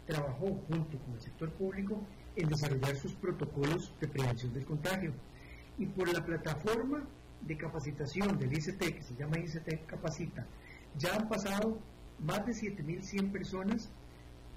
[0.06, 2.00] trabajó junto con el sector público
[2.36, 5.12] en desarrollar sus protocolos de prevención del contagio.
[5.78, 7.04] Y por la plataforma
[7.42, 10.46] de capacitación del ICT, que se llama ICT Capacita,
[10.96, 11.78] ya han pasado
[12.20, 13.90] más de 7.100 personas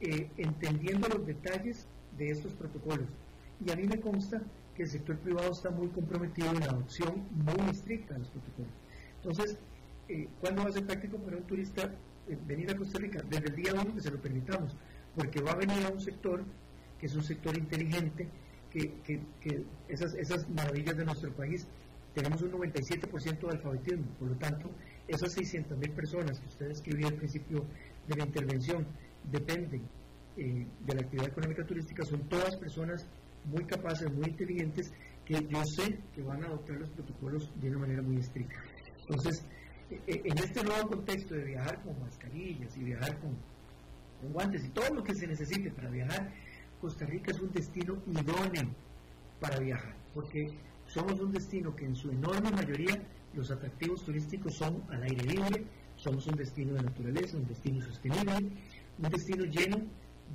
[0.02, 1.88] eh, entendiendo los detalles
[2.18, 3.08] de estos protocolos.
[3.66, 4.42] Y a mí me consta
[4.76, 8.72] que el sector privado está muy comprometido en la adopción muy estricta de los protocolos.
[9.18, 9.58] Entonces,
[10.40, 11.84] ¿cuándo va a ser práctico para un turista
[12.28, 13.22] eh, venir a Costa Rica?
[13.30, 14.76] Desde el día uno que se lo permitamos,
[15.16, 16.44] porque va a venir a un sector
[17.00, 18.28] que es un sector inteligente,
[18.70, 21.66] que, que, esas, esas maravillas de nuestro país,
[22.14, 24.70] tenemos un 97% de alfabetismo, por lo tanto,
[25.08, 27.66] esas 600.000 personas que usted escribió al principio
[28.08, 28.86] de la intervención
[29.32, 29.82] dependen
[30.38, 33.08] eh, de la actividad económica turística, son todas personas
[33.46, 34.92] muy capaces, muy inteligentes,
[35.26, 38.56] que yo sé que van a adoptar los protocolos de una manera muy estricta.
[39.02, 39.46] Entonces,
[39.90, 43.36] en este nuevo contexto de viajar con mascarillas y viajar con,
[44.22, 46.32] con guantes y todo lo que se necesite para viajar,
[46.80, 48.70] Costa Rica es un destino idóneo
[49.40, 50.52] para viajar, porque
[50.88, 53.02] somos un destino que en su enorme mayoría
[53.34, 55.66] los atractivos turísticos son al aire libre,
[55.96, 58.34] somos un destino de naturaleza, un destino sostenible,
[58.98, 59.78] un destino lleno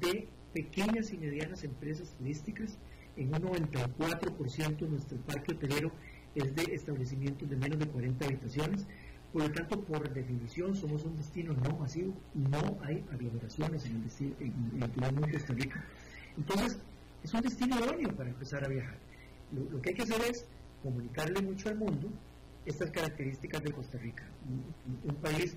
[0.01, 2.79] de pequeñas y medianas empresas turísticas
[3.17, 5.91] en un 94% nuestro parque hotelero
[6.35, 8.87] es de establecimientos de menos de 40 habitaciones.
[9.35, 13.97] Por lo tanto, por definición, somos un destino no masivo y no hay aglomeraciones en
[13.97, 15.85] el, destino, en el turismo de Costa Rica.
[16.37, 16.79] Entonces,
[17.25, 18.97] es un destino idóneo para empezar a viajar.
[19.51, 20.47] Lo, que hay que hacer es
[20.85, 22.09] comunicarle mucho al mundo
[22.65, 24.23] estas características de Costa Rica.
[25.03, 25.57] Un, país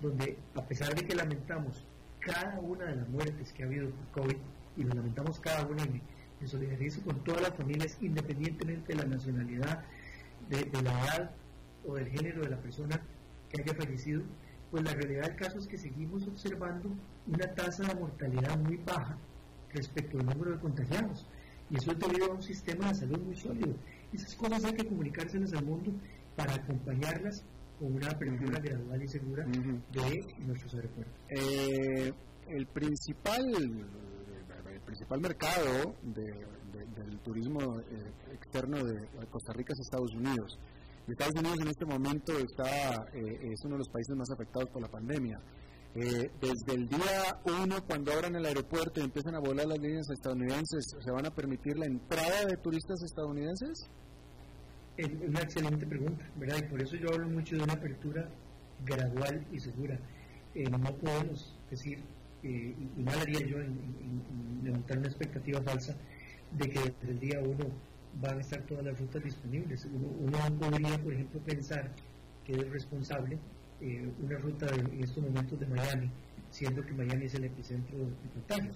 [0.00, 1.84] donde, a pesar de que lamentamos
[2.20, 4.36] cada una de las muertes que ha habido por COVID,
[4.78, 6.00] y lo lamentamos cada una, me,
[6.40, 9.84] me solidarizo con todas las familias, independientemente de la nacionalidad,
[10.48, 11.30] de, la edad
[11.86, 12.98] o del género de la persona
[13.50, 14.22] que haya fallecido,
[14.70, 16.90] pues la realidad del caso es que seguimos observando
[17.26, 19.16] una tasa de mortalidad muy baja
[19.72, 21.26] respecto al número de contagiados.
[21.70, 23.74] Y eso es debido a un sistema de salud muy sólido.
[24.12, 25.92] Esas cosas hay que comunicárselas al mundo
[26.36, 27.44] para acompañarlas
[27.78, 31.14] con una apertura gradual y segura de nuestros aeropuertos.
[31.28, 32.12] Eh,
[32.48, 33.44] el principal
[34.72, 40.58] el principal mercado del turismo eh, externo de Costa Rica es Estados Unidos.
[41.12, 44.82] Estados Unidos en este momento está, eh, es uno de los países más afectados por
[44.82, 45.40] la pandemia.
[45.94, 50.08] Eh, desde el día uno, cuando abran el aeropuerto y empiezan a volar las líneas
[50.10, 53.88] estadounidenses, ¿se van a permitir la entrada de turistas estadounidenses?
[54.96, 56.58] Es una excelente pregunta, ¿verdad?
[56.58, 58.28] Y por eso yo hablo mucho de una apertura
[58.84, 59.98] gradual y segura.
[60.54, 62.02] Eh, no podemos decir,
[62.42, 65.96] y mal haría yo en, levantar una expectativa falsa
[66.52, 67.66] de que desde el día uno
[68.20, 69.84] van a estar todas las rutas disponibles.
[69.86, 71.92] Uno, uno podría, por ejemplo, pensar
[72.44, 73.38] que es responsable
[73.80, 76.10] eh, una ruta en estos momentos de Miami,
[76.50, 78.14] siendo que Miami es el epicentro de.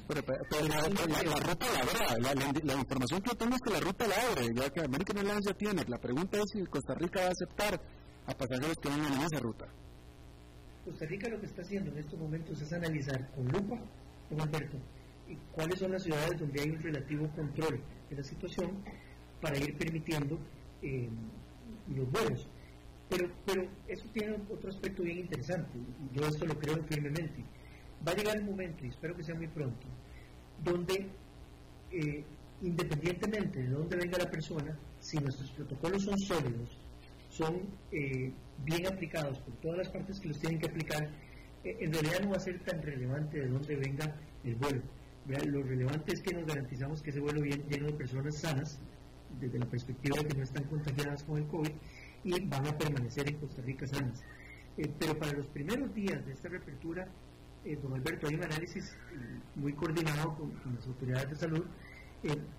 [0.06, 4.46] Pero, la, ruta la abre, la, información que tengo es que la ruta la abre,
[4.54, 5.84] ya que American Airlines ya tiene.
[5.88, 7.80] La pregunta es si Costa Rica va a aceptar
[8.26, 9.66] a pasajeros que vengan en esa ruta.
[10.84, 13.80] Costa Rica lo que está haciendo en estos momentos es analizar con lupa,
[14.28, 14.78] con Alberto,
[15.52, 18.84] cuáles son las ciudades donde hay un relativo control de la situación
[19.42, 20.38] para ir permitiendo
[20.80, 21.10] eh,
[21.94, 22.48] los vuelos.
[23.10, 27.44] Pero, pero eso tiene otro aspecto bien interesante, y yo esto lo creo firmemente.
[28.06, 29.86] Va a llegar el momento, y espero que sea muy pronto,
[30.64, 31.10] donde
[31.90, 32.24] eh,
[32.62, 36.78] independientemente de dónde venga la persona, si nuestros protocolos son sólidos,
[37.28, 38.32] son eh,
[38.64, 41.10] bien aplicados por todas las partes que los tienen que aplicar,
[41.64, 44.82] eh, en realidad no va a ser tan relevante de dónde venga el vuelo.
[45.26, 48.80] Lo relevante es que nos garantizamos que ese vuelo viene lleno de personas sanas,
[49.40, 51.72] desde la perspectiva de que no están contagiadas con el COVID,
[52.24, 54.22] y van a permanecer en Costa Rica sanas.
[54.76, 57.08] Eh, pero para los primeros días de esta reapertura,
[57.64, 61.64] eh, don Alberto, hay un análisis eh, muy coordinado con, las autoridades de salud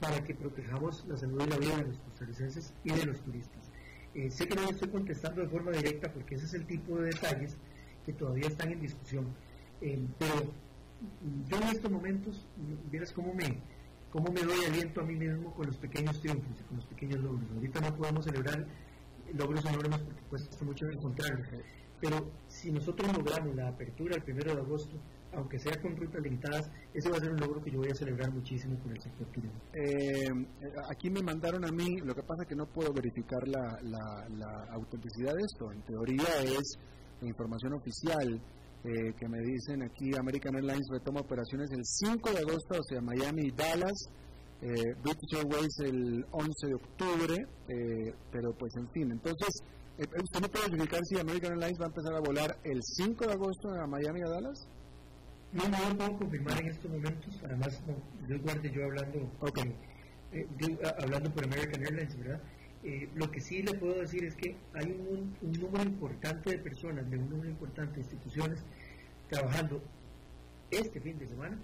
[0.01, 3.71] para que protejamos la salud y la vida de los costarricenses y de los turistas.
[4.29, 7.05] sé que no le estoy contestando de forma directa porque ese es el tipo de
[7.05, 7.55] detalles
[8.05, 9.25] que todavía están en discusión,
[9.79, 10.53] pero
[11.47, 12.45] yo en estos momentos,
[12.91, 13.57] vieras cómo me,
[14.13, 17.19] cómo me doy aliento a mí mismo con los pequeños triunfos y con los pequeños
[17.19, 17.49] logros.
[17.55, 18.67] Ahorita no podemos celebrar
[19.33, 21.47] logros enormes porque cuesta mucho encontrarlos.
[21.99, 24.95] Pero si nosotros logramos la apertura el primero de agosto,
[25.33, 27.95] aunque sea con rutas limitadas, ese va a ser un logro que yo voy a
[27.95, 29.59] celebrar muchísimo con el sector turismo.
[29.73, 30.29] Eh,
[30.91, 34.67] aquí me mandaron a mí, lo que pasa es que no puedo verificar la, la,
[34.73, 35.71] autenticidad de esto.
[35.71, 36.77] En teoría es
[37.19, 38.39] la información oficial
[38.83, 43.47] eh, que me dicen aquí, American Airlines retoma operaciones el 5 de agosto hacia Miami
[43.47, 44.09] y Dallas
[44.63, 47.35] eh, British Airways el 11 de octubre,
[47.67, 49.61] eh, pero pues en fin, entonces,
[49.97, 53.27] eh, ¿usted me puede verificar si American Airlines va a empezar a volar el 5
[53.27, 54.69] de agosto a Miami a Dallas?
[55.51, 57.95] No, no lo puedo confirmar en estos momentos, además, no,
[58.27, 59.19] yo guarde yo hablando,
[60.31, 60.47] eh,
[60.97, 62.41] hablando por American Airlines, ¿verdad?
[63.15, 67.09] Lo que sí le puedo decir es que hay un, un número importante de personas,
[67.09, 68.59] de un número importante de instituciones
[69.29, 69.81] trabajando
[70.69, 71.57] este fin de semana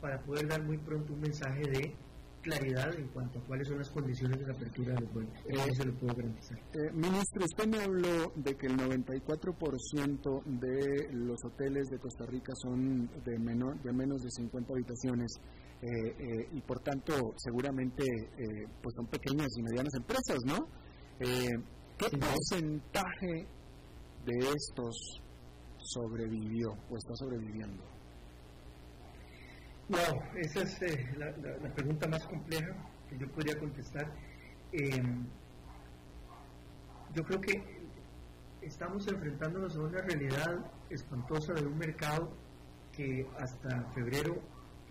[0.00, 1.94] para poder dar muy pronto un mensaje de
[2.42, 5.28] claridad en cuanto a cuáles son las condiciones de la apertura de los.
[5.46, 6.58] Eso se lo puedo garantizar.
[6.58, 12.52] Eh, ministro, usted me habló de que el 94% de los hoteles de Costa Rica
[12.56, 15.40] son de, menor, de menos de 50 habitaciones.
[15.82, 18.04] Eh, eh, y por tanto seguramente
[18.80, 20.68] pues son pequeñas y medianas empresas, ¿no?
[21.18, 23.46] ¿Qué porcentaje
[24.24, 25.20] de estos
[25.78, 27.82] sobrevivió o está sobreviviendo?
[29.88, 32.74] Wow, esa es eh, la, pregunta más compleja
[33.10, 34.10] que yo podría contestar.
[34.72, 35.26] Em,
[37.14, 37.62] yo creo que
[38.62, 42.30] estamos enfrentándonos a una realidad espantosa de un mercado
[42.92, 44.40] que hasta febrero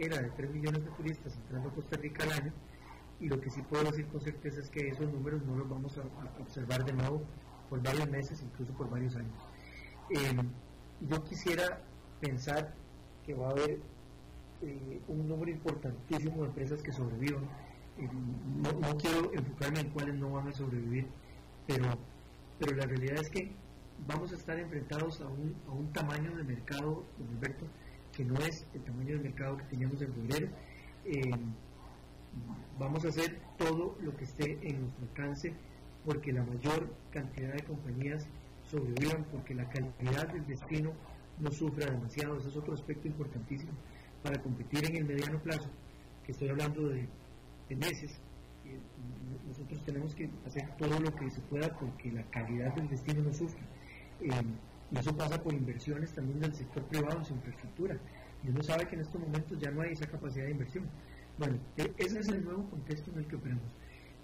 [0.02, 2.54] era de 3 millones de turistas entrando a Costa Rica al año
[3.20, 5.97] y lo que sí puedo decir con certeza es que esos números no los vamos
[5.97, 7.22] a, observar de nuevo
[7.70, 9.34] por varios meses, incluso por varios años.
[10.10, 10.49] Em,
[11.08, 11.82] yo quisiera
[12.20, 12.74] pensar
[13.26, 13.80] que va a haber
[14.64, 17.47] eh, un número importantísimo de empresas que sobrevivan,
[18.80, 21.06] no, quiero enfocarme en cuáles no van a sobrevivir,
[21.68, 21.86] pero,
[22.58, 23.52] pero la realidad es que
[24.08, 27.04] vamos a estar enfrentados a un, a un tamaño de mercado,
[27.36, 27.66] Alberto,
[28.16, 30.47] que no es el tamaño de mercado que teníamos en febrero.
[31.05, 31.32] Eh,
[32.78, 35.53] vamos a hacer todo lo que esté en nuestro alcance
[36.05, 38.28] porque la mayor cantidad de compañías
[38.70, 40.91] sobrevivan, porque la calidad del destino
[41.39, 42.38] no sufra demasiado.
[42.38, 43.72] Ese es otro aspecto importantísimo
[44.24, 45.70] para competir en el mediano plazo,
[46.26, 47.07] que estoy hablando de,
[47.70, 48.20] meses.
[48.66, 48.78] Eh,
[49.47, 53.34] nosotros tenemos que hacer todo lo que se pueda porque la calidad del destino no
[53.34, 53.62] sufra.
[54.20, 54.30] Eh,
[54.92, 57.98] y eso pasa por inversiones también del sector privado en su infraestructura.
[58.44, 60.86] Y uno sabe que en estos momentos ya no hay esa capacidad de inversión.
[61.38, 63.72] Bueno, e, ese es el nuevo contexto en el que operamos.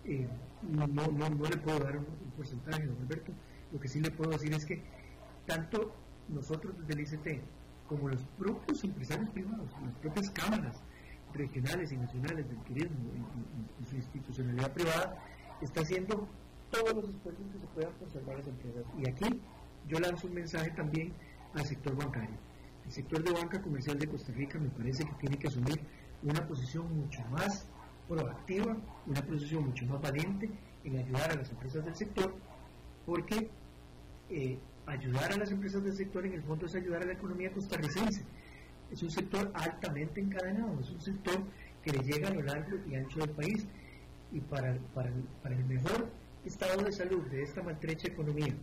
[0.03, 0.27] Eh,
[0.63, 2.05] no, no, no, le puedo dar un,
[2.35, 3.31] porcentaje, don Alberto.
[3.71, 4.81] Lo que sí le puedo decir es que
[5.45, 5.95] tanto
[6.27, 7.43] nosotros desde el ICT
[7.87, 10.81] como los propios empresarios privados, las propias cámaras
[11.33, 12.97] regionales y nacionales del turismo
[13.81, 15.17] y, su institucionalidad privada,
[15.61, 16.27] está haciendo
[16.69, 18.83] todos los esfuerzos que se puedan por salvar las empresas.
[18.97, 19.41] Y aquí
[19.87, 21.13] yo lanzo un mensaje también
[21.53, 22.35] al sector bancario.
[22.85, 25.79] El sector de banca comercial de Costa Rica me parece que tiene que asumir
[26.23, 27.65] una posición mucho más
[28.07, 30.49] proactiva, una posición mucho más valiente
[30.83, 32.33] en ayudar a las empresas del sector,
[33.05, 33.49] porque
[34.29, 37.51] eh, ayudar a las empresas del sector en el fondo es ayudar a la economía
[37.51, 38.23] costarricense.
[38.91, 41.43] Es un sector altamente encadenado, es un sector
[41.83, 43.65] que le llega a lo largo y ancho del país.
[44.31, 45.11] Y para, para,
[45.41, 46.09] para el mejor
[46.45, 48.53] estado de salud de esta maltrecha economía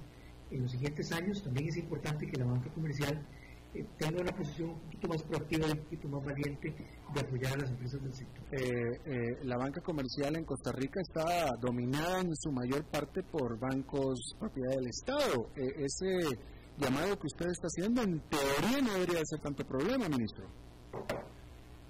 [0.55, 3.27] en los siguientes años, también es importante que la banca comercial
[3.75, 6.75] eh, tenga una posición un poquito más proactiva y un poquito más valiente
[7.13, 8.45] de apoyar a las empresas del sector.
[8.53, 13.59] Eh, eh, la banca comercial en Costa Rica está dominada en su mayor parte por
[13.59, 15.51] bancos propiedad del Estado.
[15.57, 16.39] ese
[16.79, 20.47] llamado que usted está haciendo en teoría no debería ser tanto problema, ministro.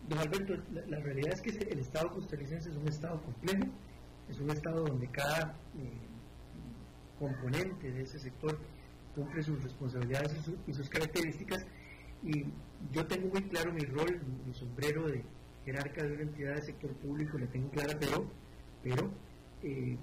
[0.09, 0.55] Don Alberto,
[0.89, 3.65] la, realidad es que el Estado costarricense es un Estado complejo,
[4.29, 5.55] es un Estado donde cada
[7.19, 8.59] componente de ese sector
[9.15, 10.33] cumple sus responsabilidades
[10.67, 11.65] y, sus características.
[12.23, 12.45] Y
[12.93, 15.25] yo tengo muy claro mi rol, mi sombrero de
[15.65, 18.27] jerarca de una entidad del sector público, la tengo clara, pero,
[18.83, 19.11] pero
[19.63, 19.97] eh,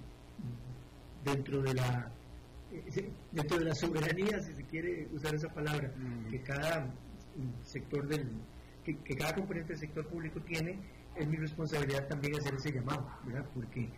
[1.24, 2.12] dentro de la
[2.72, 6.30] eh, dentro de la soberanía, si se quiere usar esa palabra, mm.
[6.30, 6.88] que cada
[7.64, 8.28] sector del
[8.84, 10.80] que, cada componente del sector público tiene,
[11.16, 13.46] es mi responsabilidad también hacer ese llamado, ¿verdad?
[13.54, 13.90] Porque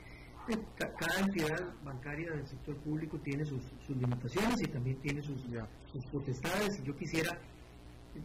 [0.77, 5.41] cada entidad bancaria del sector público tiene sus, limitaciones y también tiene sus,
[5.91, 6.83] sus potestades.
[6.83, 7.37] Yo quisiera,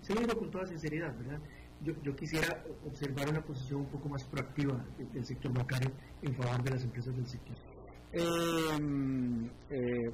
[0.01, 1.41] se lo digo con toda sinceridad, ¿verdad?
[1.83, 5.93] Yo, yo, quisiera observar una posición un poco más proactiva del sector bancario
[6.23, 7.57] en favor de las empresas del sector.
[8.13, 10.11] Em, eh,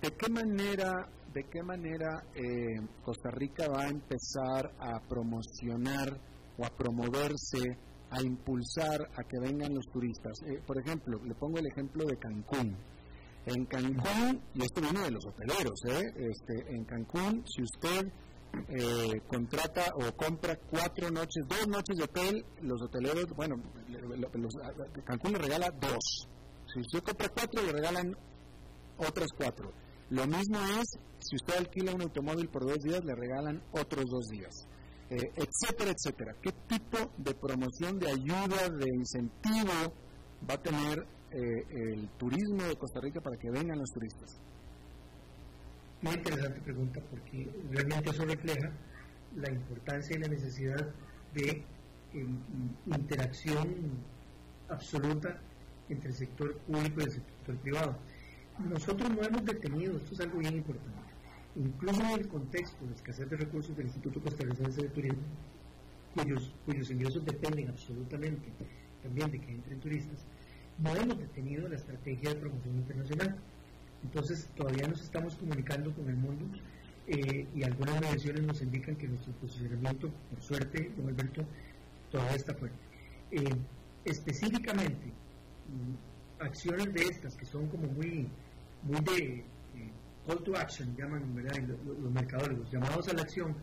[0.00, 6.16] ¿De qué manera, de qué manera eh, Costa Rica va a empezar a promocionar
[6.56, 7.76] o a promoverse
[8.14, 10.40] a impulsar a que vengan los turistas.
[10.46, 12.76] Eh, por ejemplo, le pongo el ejemplo de Cancún.
[13.46, 16.02] En Cancún, y esto viene de los hoteleros, ¿eh?
[16.16, 18.10] este, en Cancún, si usted
[18.68, 23.56] eh, contrata o compra cuatro noches, dos noches de hotel, los hoteleros, bueno,
[25.04, 26.28] Cancún le regala dos.
[26.72, 28.16] Si usted compra cuatro, le regalan
[28.96, 29.72] otras cuatro.
[30.10, 34.28] Lo mismo es, si usted alquila un automóvil por dos días, le regalan otros dos
[34.28, 34.68] días.
[35.10, 36.34] Eh, etcétera, etcétera.
[36.40, 39.92] ¿Qué tipo de promoción, de ayuda, de incentivo
[40.48, 44.40] va a tener eh, el turismo de Costa Rica para que vengan los turistas?
[46.00, 48.70] Muy interesante pregunta porque realmente eso refleja
[49.36, 50.88] la importancia y la necesidad
[51.34, 51.64] de
[52.12, 52.38] em,
[52.86, 53.68] interacción
[54.68, 55.40] absoluta
[55.88, 57.96] entre el sector público y el sector privado.
[58.58, 61.13] Nosotros no hemos detenido, esto es algo bien importante,
[61.56, 65.22] incluso en el contexto de escasez de recursos del Instituto Costarricense de Turismo,
[66.14, 68.48] cuyos, cuyos ingresos dependen absolutamente
[69.02, 70.24] también de que entren turistas,
[70.78, 73.36] no hemos detenido la estrategia de promoción internacional.
[74.02, 76.44] Entonces, todavía nos estamos comunicando con el mundo
[77.06, 81.44] eh, y algunas mediciones nos indican que nuestro posicionamiento, por suerte, don Alberto,
[82.10, 82.76] todavía está fuerte.
[83.30, 83.54] Eh,
[84.04, 88.26] específicamente, mm, acciones de estas que son como muy,
[88.82, 89.44] muy de
[90.26, 91.34] call to action, llaman
[92.00, 93.54] los, mercadores, los llamados a la acción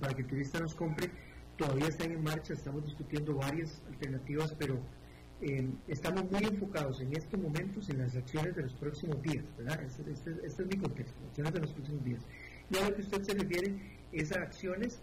[0.00, 1.10] para que el turista nos compre,
[1.56, 4.78] todavía están en marcha, estamos discutiendo varias alternativas, pero
[5.40, 9.82] eh, estamos muy enfocados en estos momentos en las acciones de los próximos días, ¿verdad?
[9.82, 12.20] Este, este, este es mi contexto, acciones de los próximos días.
[12.70, 15.00] Y a lo que usted se refiere es a acciones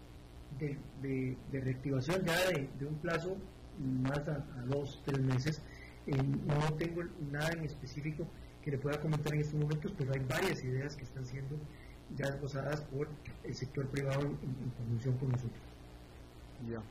[0.58, 3.36] de, reactivación ya de, un plazo
[3.78, 5.62] más a, dos, tres meses.
[6.06, 8.26] Eh, no tengo nada en específico
[8.66, 11.56] que le pueda comentar en estos momentos, pero hay varias ideas que están siendo
[12.16, 13.08] ya esbozadas por
[13.44, 15.62] el sector privado en, conjunción con nosotros.
[16.68, 16.82] Ya.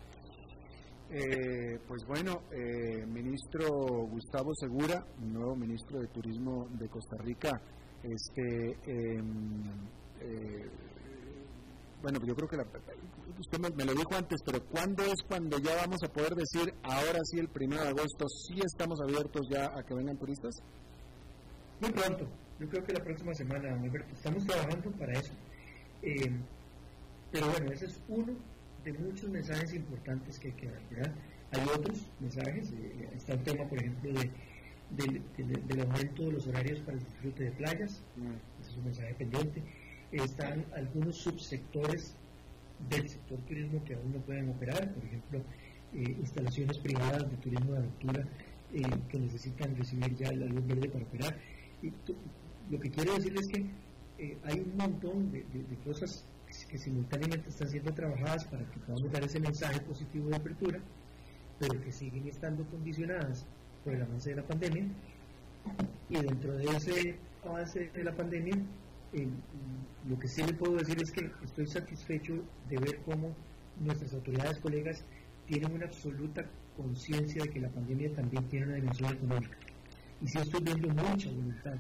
[1.09, 3.67] Eh, pues bueno, eh, ministro
[4.07, 7.51] Gustavo Segura, nuevo ministro de Turismo de Costa Rica,
[8.03, 9.63] este, em,
[10.21, 10.69] eh,
[12.01, 12.57] bueno, yo creo que
[13.37, 17.19] usted me, lo dijo antes, pero ¿cuándo es cuando ya vamos a poder decir, ahora
[17.25, 20.55] sí, el primero de agosto, sí estamos abiertos ya a que vengan turistas?
[21.81, 22.27] Muy pronto,
[22.59, 25.33] yo creo que la próxima semana, Alberto, estamos trabajando para eso.
[27.31, 28.33] pero bueno, ese es uno
[28.83, 31.13] de muchos mensajes importantes que hay que dar, ¿verdad?
[31.51, 35.21] Hay otros mensajes, eh, está el tema, por ejemplo, de,
[35.67, 38.61] del aumento de los horarios para el disfrute de playas, mm.
[38.61, 39.61] ese es un mensaje pendiente.
[40.11, 42.15] Están algunos subsectores
[42.89, 45.39] del sector turismo que aún no pueden operar, por ejemplo,
[45.93, 48.27] eh, instalaciones privadas de turismo de aventura
[48.73, 51.37] eh, que necesitan recibir ya la luz verde para operar.
[51.81, 51.91] Y
[52.71, 56.25] lo que quiero decirles es que hay un montón de, de cosas
[56.69, 60.79] que simultáneamente están siendo trabajadas para que podamos dar ese mensaje positivo de apertura,
[61.59, 63.45] pero que siguen estando condicionadas
[63.83, 64.85] por el avance de la pandemia.
[66.09, 68.55] Y dentro de ese avance de la pandemia,
[69.13, 69.27] eh,
[70.07, 72.33] lo que sí le puedo decir es que estoy satisfecho
[72.69, 73.35] de ver cómo
[73.79, 75.03] nuestras autoridades colegas
[75.47, 76.45] tienen una absoluta
[76.77, 79.57] conciencia de que la pandemia también tiene una dimensión económica.
[80.25, 81.75] Y sí estoy viendo mucha voluntad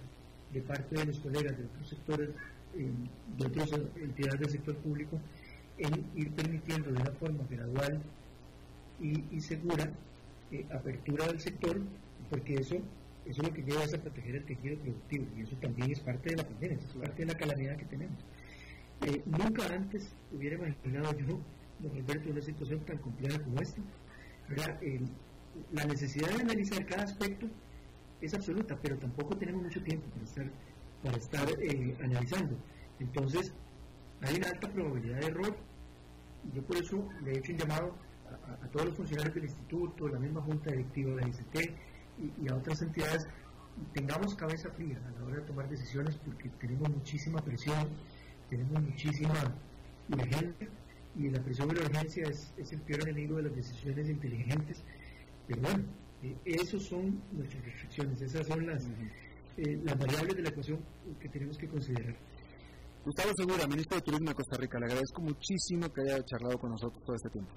[0.53, 2.29] de parte de los colegas de otros sectores
[2.75, 5.19] de otras entidades del sector público
[5.79, 7.99] en ir permitiendo de una forma gradual
[9.01, 9.89] y, segura
[10.51, 11.81] eh, apertura del sector,
[12.29, 12.75] porque eso,
[13.25, 16.35] eso lo que lleva a proteger el tejido productivo y eso también es parte de
[16.35, 18.19] la pandemia, es parte de la calamidad que tenemos.
[19.07, 21.39] Eh, nunca antes hubiera imaginado yo,
[21.79, 23.81] don Alberto, una situación tan compleja como esta.
[25.73, 27.47] la necesidad de analizar cada aspecto
[28.25, 30.51] es absoluta, pero tampoco tenemos mucho tiempo para estar
[31.05, 32.57] para estar eh, analizando.
[32.99, 33.53] Entonces,
[34.21, 35.55] hay una alta probabilidad de error.
[36.53, 37.95] Yo por eso le he hecho un llamado
[38.63, 41.71] a, todos los funcionarios del instituto, la misma junta directiva de la ICT
[42.41, 43.27] y, a otras entidades,
[43.93, 47.87] tengamos cabeza fría a la hora de tomar decisiones porque tenemos muchísima presión,
[48.49, 49.33] tenemos muchísima
[50.09, 50.67] urgencia
[51.17, 54.83] y la presión y la urgencia es, el peor enemigo de las decisiones inteligentes.
[55.47, 55.83] Pero bueno,
[56.25, 58.85] eh, esas son nuestras restricciones, esas son las,
[59.57, 60.79] eh, las variables de la ecuación
[61.19, 62.15] que tenemos que considerar.
[63.05, 66.71] Gustavo Segura, ministro de Turismo de Costa Rica, le agradezco muchísimo que haya charlado con
[66.71, 67.51] nosotros todo este tiempo.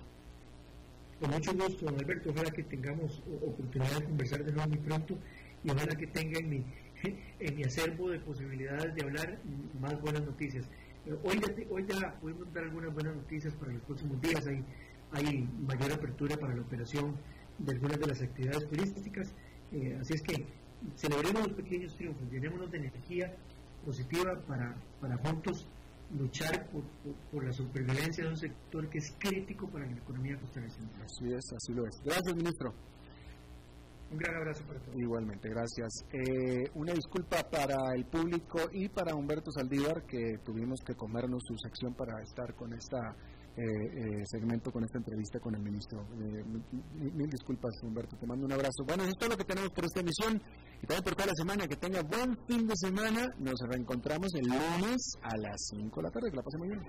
[1.21, 2.31] Con mucho gusto, don Alberto.
[2.31, 5.19] Ojalá que tengamos oportunidad de conversar de nuevo muy pronto
[5.65, 6.65] y ojalá que tenga en mi,
[7.41, 9.39] en mi acervo de posibilidades de hablar
[9.81, 10.69] más buenas noticias.
[11.07, 14.47] Eh, hoy ya, hoy ya podemos dar algunas buenas noticias para los próximos días.
[14.47, 14.63] Hay,
[15.13, 17.17] hay mayor apertura para la operación
[17.59, 19.35] de algunas de las actividades turísticas.
[19.73, 20.47] Eh, así es que
[20.95, 23.35] celebremos los pequeños triunfos, llenémonos de energía
[23.85, 25.69] positiva para, para juntos
[26.17, 26.83] luchar por,
[27.31, 30.95] por, la supervivencia de un sector que es crítico para la economía costarricense.
[31.05, 32.01] Así es, así lo es.
[32.03, 32.73] Gracias, ministro.
[34.11, 34.97] Un gran abrazo para todos.
[34.99, 35.91] Igualmente, gracias.
[36.13, 41.55] Eh, una disculpa para el público y para Humberto Saldívar, que tuvimos que comernos su
[41.59, 43.15] sección para estar con esta
[43.59, 46.07] eh, eh, segmento con esta entrevista con el ministro.
[46.13, 46.45] Eh,
[46.95, 48.85] mil, disculpas, Humberto, te mando un abrazo.
[48.87, 50.41] Bueno, eso es lo que tenemos por esta emisión
[50.81, 51.67] y también por toda la semana.
[51.67, 53.27] Que tenga buen fin de semana.
[53.41, 56.31] Nos reencontramos el lunes a las 5 de la tarde.
[56.31, 56.83] Que la pase muy bien.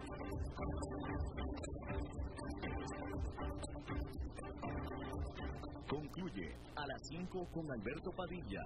[5.89, 8.61] Concluye a las 5 con Alberto Padilla.